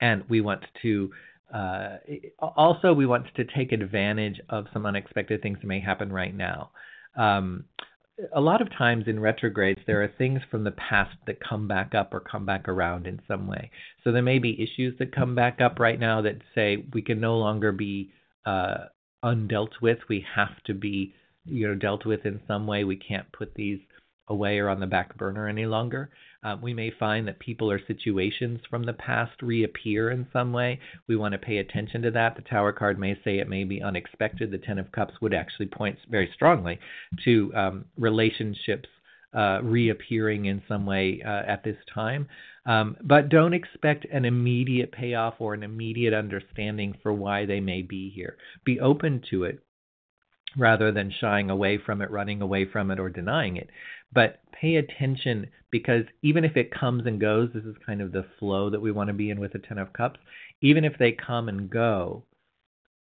and 0.00 0.24
we 0.28 0.40
want 0.40 0.64
to 0.82 1.10
uh, 1.52 1.96
also 2.40 2.92
we 2.92 3.06
want 3.06 3.26
to 3.34 3.44
take 3.44 3.72
advantage 3.72 4.38
of 4.50 4.66
some 4.72 4.84
unexpected 4.84 5.40
things 5.40 5.58
that 5.60 5.66
may 5.66 5.80
happen 5.80 6.12
right 6.12 6.34
now. 6.34 6.70
Um, 7.16 7.64
a 8.34 8.40
lot 8.40 8.60
of 8.60 8.70
times 8.76 9.04
in 9.06 9.20
retrogrades, 9.20 9.80
there 9.86 10.02
are 10.02 10.12
things 10.18 10.40
from 10.50 10.64
the 10.64 10.72
past 10.72 11.16
that 11.26 11.38
come 11.40 11.68
back 11.68 11.94
up 11.94 12.12
or 12.12 12.20
come 12.20 12.44
back 12.44 12.68
around 12.68 13.06
in 13.06 13.20
some 13.28 13.46
way. 13.46 13.70
So 14.02 14.12
there 14.12 14.22
may 14.22 14.38
be 14.38 14.60
issues 14.60 14.98
that 14.98 15.14
come 15.14 15.34
back 15.34 15.60
up 15.60 15.78
right 15.78 15.98
now 15.98 16.22
that 16.22 16.38
say 16.54 16.84
we 16.92 17.02
can 17.02 17.20
no 17.20 17.36
longer 17.36 17.72
be 17.72 18.10
uh, 18.44 18.86
undealt 19.24 19.80
with. 19.80 19.98
We 20.08 20.24
have 20.34 20.62
to 20.66 20.74
be, 20.74 21.14
you 21.44 21.68
know, 21.68 21.74
dealt 21.74 22.06
with 22.06 22.26
in 22.26 22.40
some 22.46 22.66
way. 22.66 22.84
We 22.84 22.96
can't 22.96 23.30
put 23.32 23.54
these 23.54 23.78
away 24.28 24.58
or 24.58 24.68
on 24.68 24.80
the 24.80 24.86
back 24.86 25.16
burner 25.16 25.48
any 25.48 25.66
longer. 25.66 26.10
Um, 26.44 26.60
we 26.60 26.72
may 26.72 26.90
find 26.90 27.26
that 27.26 27.40
people 27.40 27.70
or 27.70 27.80
situations 27.86 28.60
from 28.70 28.84
the 28.84 28.92
past 28.92 29.42
reappear 29.42 30.10
in 30.10 30.26
some 30.32 30.52
way. 30.52 30.78
We 31.08 31.16
want 31.16 31.32
to 31.32 31.38
pay 31.38 31.58
attention 31.58 32.02
to 32.02 32.10
that. 32.12 32.36
The 32.36 32.42
Tower 32.42 32.72
card 32.72 32.98
may 32.98 33.18
say 33.24 33.38
it 33.38 33.48
may 33.48 33.64
be 33.64 33.82
unexpected. 33.82 34.50
The 34.50 34.58
Ten 34.58 34.78
of 34.78 34.92
Cups 34.92 35.14
would 35.20 35.34
actually 35.34 35.66
point 35.66 35.98
very 36.08 36.30
strongly 36.34 36.78
to 37.24 37.52
um, 37.54 37.84
relationships 37.96 38.88
uh, 39.34 39.60
reappearing 39.62 40.46
in 40.46 40.62
some 40.68 40.86
way 40.86 41.20
uh, 41.26 41.42
at 41.46 41.64
this 41.64 41.76
time. 41.92 42.28
Um, 42.66 42.96
but 43.02 43.30
don't 43.30 43.54
expect 43.54 44.06
an 44.12 44.24
immediate 44.24 44.92
payoff 44.92 45.34
or 45.38 45.54
an 45.54 45.62
immediate 45.62 46.14
understanding 46.14 46.94
for 47.02 47.12
why 47.12 47.46
they 47.46 47.60
may 47.60 47.82
be 47.82 48.10
here. 48.10 48.36
Be 48.64 48.78
open 48.78 49.22
to 49.30 49.44
it 49.44 49.60
rather 50.56 50.92
than 50.92 51.12
shying 51.20 51.50
away 51.50 51.78
from 51.78 52.00
it, 52.00 52.10
running 52.10 52.40
away 52.42 52.64
from 52.64 52.90
it, 52.90 52.98
or 52.98 53.08
denying 53.08 53.56
it. 53.56 53.68
But 54.12 54.40
pay 54.52 54.76
attention 54.76 55.48
because 55.70 56.04
even 56.22 56.44
if 56.44 56.56
it 56.56 56.70
comes 56.70 57.06
and 57.06 57.20
goes, 57.20 57.50
this 57.52 57.64
is 57.64 57.76
kind 57.84 58.00
of 58.00 58.12
the 58.12 58.26
flow 58.38 58.70
that 58.70 58.80
we 58.80 58.92
want 58.92 59.08
to 59.08 59.14
be 59.14 59.30
in 59.30 59.40
with 59.40 59.52
the 59.52 59.58
Ten 59.58 59.78
of 59.78 59.92
Cups. 59.92 60.18
Even 60.60 60.84
if 60.84 60.94
they 60.98 61.12
come 61.12 61.48
and 61.48 61.68
go, 61.68 62.24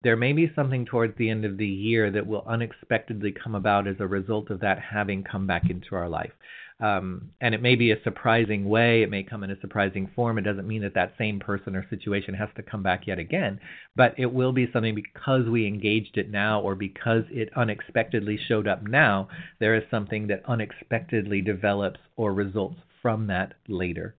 there 0.02 0.16
may 0.16 0.32
be 0.32 0.52
something 0.54 0.84
towards 0.84 1.16
the 1.16 1.30
end 1.30 1.44
of 1.44 1.56
the 1.56 1.66
year 1.66 2.10
that 2.10 2.26
will 2.26 2.44
unexpectedly 2.46 3.32
come 3.32 3.54
about 3.54 3.86
as 3.86 3.96
a 3.98 4.06
result 4.06 4.50
of 4.50 4.60
that 4.60 4.78
having 4.78 5.24
come 5.24 5.46
back 5.46 5.70
into 5.70 5.94
our 5.94 6.08
life. 6.08 6.32
Um, 6.78 7.30
and 7.40 7.54
it 7.54 7.62
may 7.62 7.74
be 7.74 7.90
a 7.90 8.02
surprising 8.04 8.68
way, 8.68 9.02
it 9.02 9.10
may 9.10 9.22
come 9.22 9.42
in 9.42 9.50
a 9.50 9.60
surprising 9.60 10.10
form. 10.14 10.36
It 10.36 10.42
doesn't 10.42 10.68
mean 10.68 10.82
that 10.82 10.94
that 10.94 11.14
same 11.16 11.40
person 11.40 11.74
or 11.74 11.86
situation 11.88 12.34
has 12.34 12.50
to 12.56 12.62
come 12.62 12.82
back 12.82 13.06
yet 13.06 13.18
again, 13.18 13.60
but 13.94 14.14
it 14.18 14.26
will 14.26 14.52
be 14.52 14.68
something 14.72 14.94
because 14.94 15.48
we 15.48 15.66
engaged 15.66 16.18
it 16.18 16.30
now 16.30 16.60
or 16.60 16.74
because 16.74 17.22
it 17.30 17.48
unexpectedly 17.56 18.38
showed 18.46 18.68
up 18.68 18.82
now. 18.82 19.28
There 19.58 19.74
is 19.74 19.84
something 19.90 20.26
that 20.26 20.42
unexpectedly 20.46 21.40
develops 21.40 22.00
or 22.14 22.34
results 22.34 22.80
from 23.00 23.26
that 23.28 23.54
later. 23.68 24.14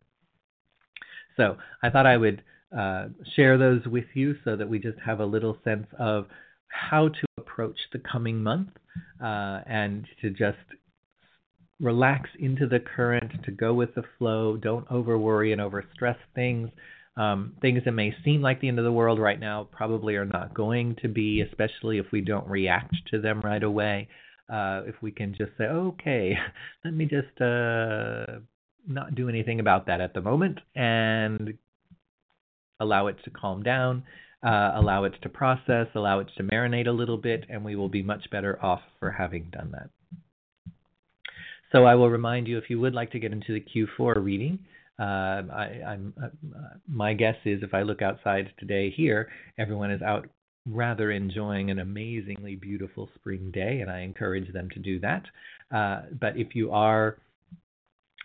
So 1.36 1.58
I 1.84 1.91
thought 1.91 2.08
I 2.08 2.17
would 2.17 2.41
uh, 2.76 3.10
share 3.36 3.60
those 3.60 3.86
with 3.86 4.06
you 4.15 4.36
so 4.43 4.56
that 4.56 4.67
we 4.67 4.80
just 4.80 4.98
have 5.06 5.20
a 5.20 5.26
little 5.26 5.58
sense 5.63 5.86
of 6.00 6.26
how 6.70 7.10
to 7.10 7.28
approach 7.38 7.78
the 7.93 8.00
coming 8.00 8.41
month 8.41 8.70
uh, 9.24 9.62
and 9.67 10.06
to 10.22 10.32
just 10.32 10.58
relax 11.79 12.29
into 12.39 12.67
the 12.67 12.79
current, 12.79 13.31
to 13.43 13.51
go 13.51 13.73
with 13.73 13.93
the 13.95 14.03
flow. 14.17 14.57
Don't 14.57 14.89
over 14.91 15.17
worry 15.17 15.51
and 15.51 15.61
over 15.61 15.83
stress 15.93 16.17
things. 16.35 16.69
Um, 17.15 17.53
things 17.61 17.81
that 17.85 17.93
may 17.93 18.15
seem 18.23 18.41
like 18.41 18.61
the 18.61 18.67
end 18.67 18.77
of 18.77 18.85
the 18.85 18.91
world 18.91 19.19
right 19.19 19.39
now 19.39 19.67
probably 19.71 20.15
are 20.15 20.25
not 20.25 20.53
going 20.53 20.95
to 21.01 21.07
be, 21.07 21.41
especially 21.41 21.97
if 21.97 22.05
we 22.11 22.21
don't 22.21 22.47
react 22.47 22.93
to 23.11 23.19
them 23.19 23.41
right 23.41 23.63
away. 23.63 24.07
Uh, 24.49 24.83
if 24.85 24.95
we 25.01 25.11
can 25.11 25.33
just 25.35 25.51
say, 25.57 25.65
okay, 25.65 26.35
let 26.85 26.93
me 26.93 27.05
just 27.05 27.41
uh, 27.41 28.39
not 28.87 29.15
do 29.15 29.29
anything 29.29 29.59
about 29.59 29.87
that 29.87 29.99
at 29.99 30.13
the 30.13 30.21
moment 30.21 30.59
and 30.75 31.53
allow 32.79 33.07
it 33.07 33.17
to 33.25 33.31
calm 33.31 33.63
down, 33.63 34.03
uh, 34.45 34.73
allow 34.75 35.03
it 35.03 35.13
to 35.23 35.29
process, 35.29 35.87
allow 35.95 36.19
it 36.19 36.27
to 36.37 36.43
marinate 36.43 36.87
a 36.87 36.91
little 36.91 37.17
bit, 37.17 37.45
and 37.49 37.65
we 37.65 37.75
will 37.75 37.89
be 37.89 38.03
much 38.03 38.29
better 38.31 38.63
off 38.63 38.81
for 38.99 39.11
having 39.11 39.49
done 39.51 39.71
that. 39.71 39.89
So 41.71 41.86
I 41.86 41.95
will 41.95 42.10
remind 42.10 42.47
you 42.47 42.58
if 42.58 42.69
you 42.69 42.80
would 42.80 42.93
like 42.93 43.12
to 43.12 43.19
get 43.19 43.32
into 43.32 43.53
the 43.53 43.62
Q4 43.62 44.23
reading. 44.23 44.60
Uh, 44.99 45.43
I, 45.53 45.97
uh, 46.23 46.30
my 46.88 47.13
guess 47.13 47.36
is 47.45 47.62
if 47.62 47.73
I 47.73 47.84
look 47.84 48.01
outside 48.01 48.51
today 48.58 48.89
here, 48.89 49.30
everyone 49.58 49.91
is 49.91 50.01
out 50.01 50.27
rather 50.65 51.12
enjoying 51.12 51.69
an 51.69 51.80
amazingly 51.80 52.56
beautiful 52.56 53.10
spring 53.15 53.51
day, 53.51 53.82
and 53.82 53.91
I 53.91 54.01
encourage 54.01 54.51
them 54.51 54.69
to 54.71 54.80
do 54.80 54.99
that. 54.99 55.23
Uh, 55.73 56.01
but 56.19 56.38
if 56.38 56.56
you 56.56 56.71
are 56.71 57.17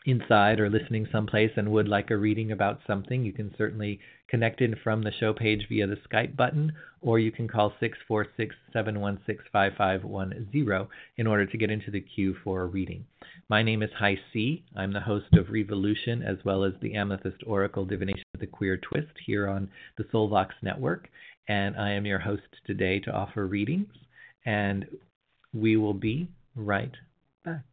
inside 0.06 0.58
or 0.58 0.68
listening 0.68 1.06
someplace 1.12 1.52
and 1.56 1.70
would 1.70 1.88
like 1.88 2.10
a 2.10 2.16
reading 2.16 2.52
about 2.52 2.80
something, 2.86 3.24
you 3.24 3.32
can 3.32 3.54
certainly 3.56 4.00
connect 4.28 4.60
in 4.60 4.74
from 4.82 5.02
the 5.02 5.12
show 5.20 5.32
page 5.32 5.66
via 5.68 5.86
the 5.86 5.98
Skype 6.10 6.36
button, 6.36 6.72
or 7.00 7.18
you 7.18 7.30
can 7.30 7.46
call 7.46 7.70
646 7.78 8.54
716 8.72 9.44
5510 9.52 10.88
in 11.18 11.26
order 11.26 11.46
to 11.46 11.58
get 11.58 11.70
into 11.70 11.90
the 11.90 12.00
queue 12.00 12.34
for 12.42 12.62
a 12.62 12.66
reading. 12.66 13.04
My 13.48 13.62
name 13.62 13.82
is 13.82 13.90
Hi 13.98 14.18
C. 14.32 14.62
I'm 14.76 14.92
the 14.92 15.00
host 15.00 15.32
of 15.34 15.50
Revolution 15.50 16.22
as 16.22 16.38
well 16.44 16.64
as 16.64 16.72
the 16.80 16.94
Amethyst 16.94 17.42
Oracle 17.46 17.84
Divination 17.84 18.24
with 18.32 18.42
a 18.42 18.46
Queer 18.46 18.78
Twist 18.78 19.12
here 19.26 19.48
on 19.48 19.68
the 19.98 20.04
Soulvox 20.04 20.50
Network, 20.62 21.08
and 21.48 21.76
I 21.76 21.90
am 21.90 22.06
your 22.06 22.20
host 22.20 22.42
today 22.66 23.00
to 23.00 23.10
offer 23.10 23.46
readings, 23.46 23.92
and 24.46 24.86
we 25.52 25.76
will 25.76 25.94
be 25.94 26.28
right 26.54 26.94
back. 27.44 27.64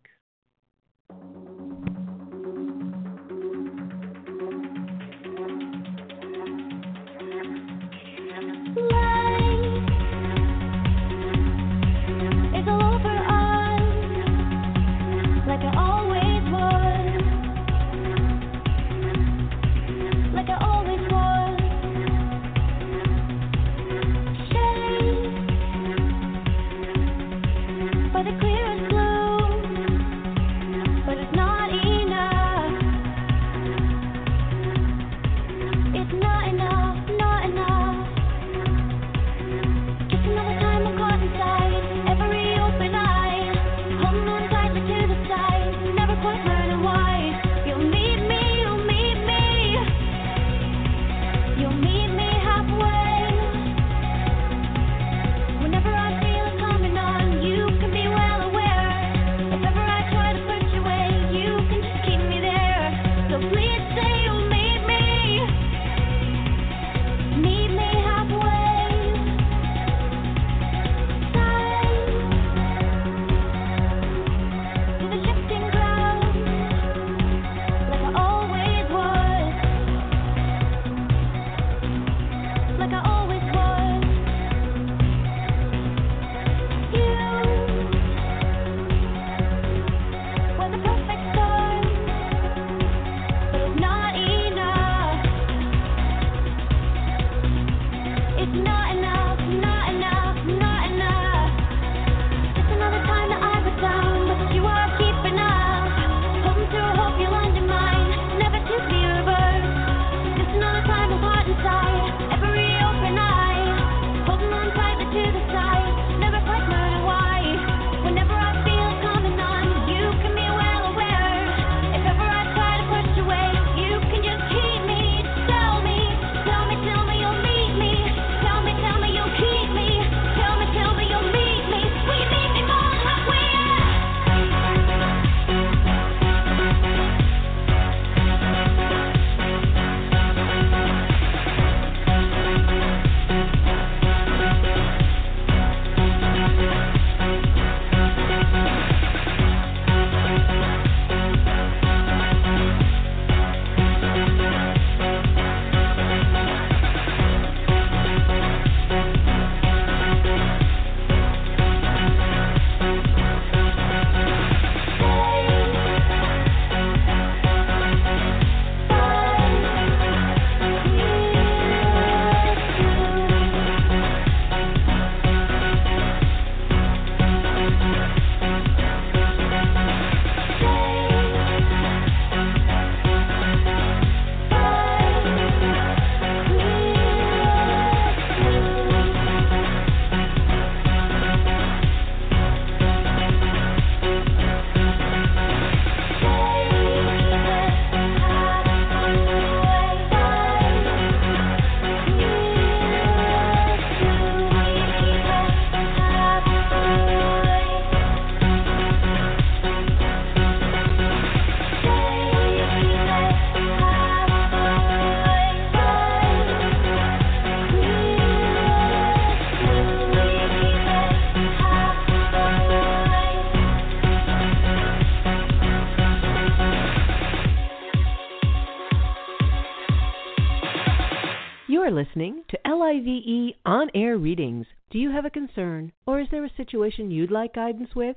Listening 232.00 232.44
to 232.48 232.58
LIVE 232.66 233.56
On 233.66 233.90
Air 233.94 234.18
Readings. 234.18 234.66
Do 234.90 234.98
you 234.98 235.12
have 235.12 235.26
a 235.26 235.30
concern 235.30 235.92
or 236.08 236.22
is 236.22 236.28
there 236.32 236.46
a 236.46 236.56
situation 236.56 237.12
you'd 237.12 237.30
like 237.30 237.56
guidance 237.56 237.90
with? 237.94 238.16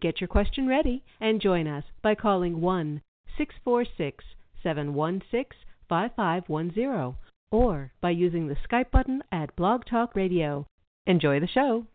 Get 0.00 0.20
your 0.20 0.28
question 0.28 0.68
ready 0.68 1.02
and 1.20 1.40
join 1.40 1.66
us 1.66 1.82
by 2.00 2.14
calling 2.14 2.60
1 2.60 3.02
646 3.36 4.24
716 4.62 5.58
5510 5.88 7.16
or 7.50 7.92
by 8.00 8.10
using 8.10 8.46
the 8.46 8.56
Skype 8.70 8.92
button 8.92 9.24
at 9.32 9.56
Blog 9.56 9.82
Talk 9.84 10.14
Radio. 10.14 10.64
Enjoy 11.08 11.40
the 11.40 11.48
show. 11.48 11.86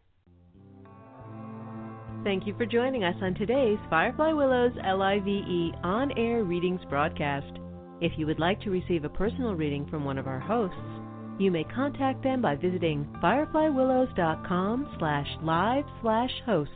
Thank 2.25 2.45
you 2.47 2.53
for 2.57 2.65
joining 2.65 3.05
us 3.05 3.15
on 3.21 3.33
today's 3.33 3.79
Firefly 3.89 4.33
Willows 4.33 4.73
LIVE 4.75 5.73
On 5.85 6.11
Air 6.17 6.43
Readings 6.43 6.81
broadcast. 6.89 7.59
If 8.01 8.11
you 8.17 8.25
would 8.25 8.39
like 8.39 8.59
to 8.61 8.71
receive 8.71 9.05
a 9.05 9.09
personal 9.09 9.55
reading 9.55 9.87
from 9.89 10.03
one 10.03 10.17
of 10.17 10.27
our 10.27 10.39
hosts, 10.39 10.98
you 11.39 11.51
may 11.51 11.63
contact 11.63 12.21
them 12.21 12.41
by 12.41 12.55
visiting 12.55 13.05
fireflywillows.com 13.23 14.95
slash 14.99 15.27
live 15.41 15.85
slash 16.01 16.31
hosts. 16.45 16.73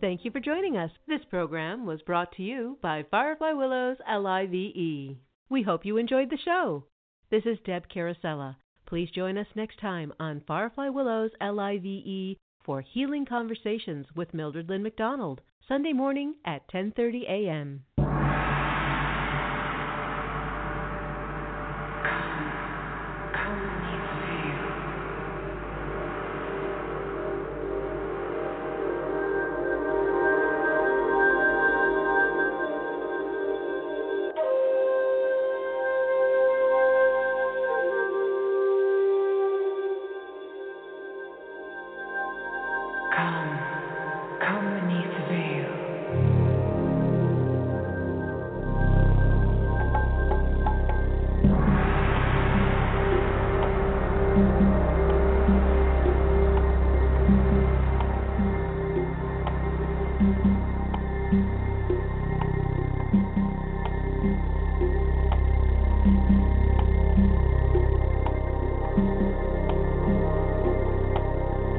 Thank 0.00 0.24
you 0.24 0.30
for 0.30 0.40
joining 0.40 0.76
us. 0.76 0.90
This 1.06 1.24
program 1.30 1.86
was 1.86 2.02
brought 2.02 2.32
to 2.32 2.42
you 2.42 2.78
by 2.82 3.04
Firefly 3.10 3.52
Willows 3.52 3.96
LIVE. 4.08 5.16
We 5.50 5.62
hope 5.62 5.84
you 5.84 5.96
enjoyed 5.96 6.30
the 6.30 6.38
show. 6.44 6.84
This 7.30 7.44
is 7.46 7.58
Deb 7.64 7.88
Carosella. 7.88 8.56
Please 8.86 9.10
join 9.10 9.36
us 9.36 9.48
next 9.54 9.80
time 9.80 10.12
on 10.20 10.42
Firefly 10.46 10.88
Willows 10.88 11.32
LIVE 11.40 12.36
for 12.64 12.80
Healing 12.80 13.26
Conversations 13.26 14.06
with 14.14 14.34
Mildred 14.34 14.68
Lynn 14.68 14.82
McDonald, 14.82 15.40
Sunday 15.66 15.92
morning 15.92 16.34
at 16.44 16.68
10:30 16.70 17.22
a.m. 17.28 17.84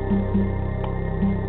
Thank 0.09 0.35
you. 0.35 1.48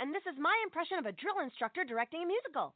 and 0.00 0.14
this 0.14 0.26
is 0.28 0.38
my 0.38 0.54
impression 0.62 0.98
of 0.98 1.06
a 1.06 1.16
drill 1.16 1.42
instructor 1.42 1.84
directing 1.84 2.22
a 2.22 2.28
musical. 2.28 2.74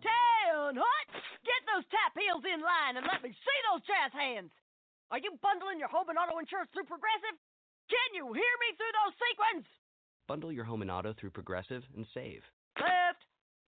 Town 0.00 0.78
hut! 0.78 1.10
Get 1.44 1.60
those 1.66 1.86
tap 1.92 2.14
heels 2.14 2.44
in 2.46 2.60
line 2.62 2.96
and 2.96 3.06
let 3.06 3.20
me 3.20 3.30
see 3.30 3.58
those 3.68 3.84
jazz 3.84 4.12
hands! 4.14 4.50
Are 5.10 5.20
you 5.20 5.36
bundling 5.40 5.80
your 5.80 5.88
home 5.88 6.08
and 6.08 6.18
auto 6.18 6.38
insurance 6.38 6.68
through 6.72 6.84
Progressive? 6.88 7.36
Can 7.88 8.08
you 8.12 8.28
hear 8.32 8.54
me 8.60 8.68
through 8.76 8.94
those 8.94 9.14
sequins? 9.16 9.66
Bundle 10.28 10.52
your 10.52 10.64
home 10.64 10.82
and 10.82 10.90
auto 10.90 11.14
through 11.16 11.32
Progressive 11.32 11.82
and 11.96 12.04
save. 12.12 12.44
Left, 12.76 13.22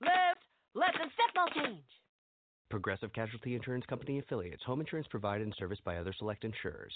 left, 0.04 0.44
left, 0.74 0.98
and 1.00 1.10
step 1.16 1.32
ball 1.32 1.48
change. 1.56 1.88
Progressive 2.70 3.12
Casualty 3.12 3.56
Insurance 3.56 3.84
Company 3.86 4.18
affiliates. 4.20 4.62
Home 4.64 4.80
insurance 4.80 5.08
provided 5.10 5.44
and 5.44 5.54
serviced 5.58 5.84
by 5.84 5.96
other 5.96 6.14
select 6.16 6.44
insurers. 6.44 6.88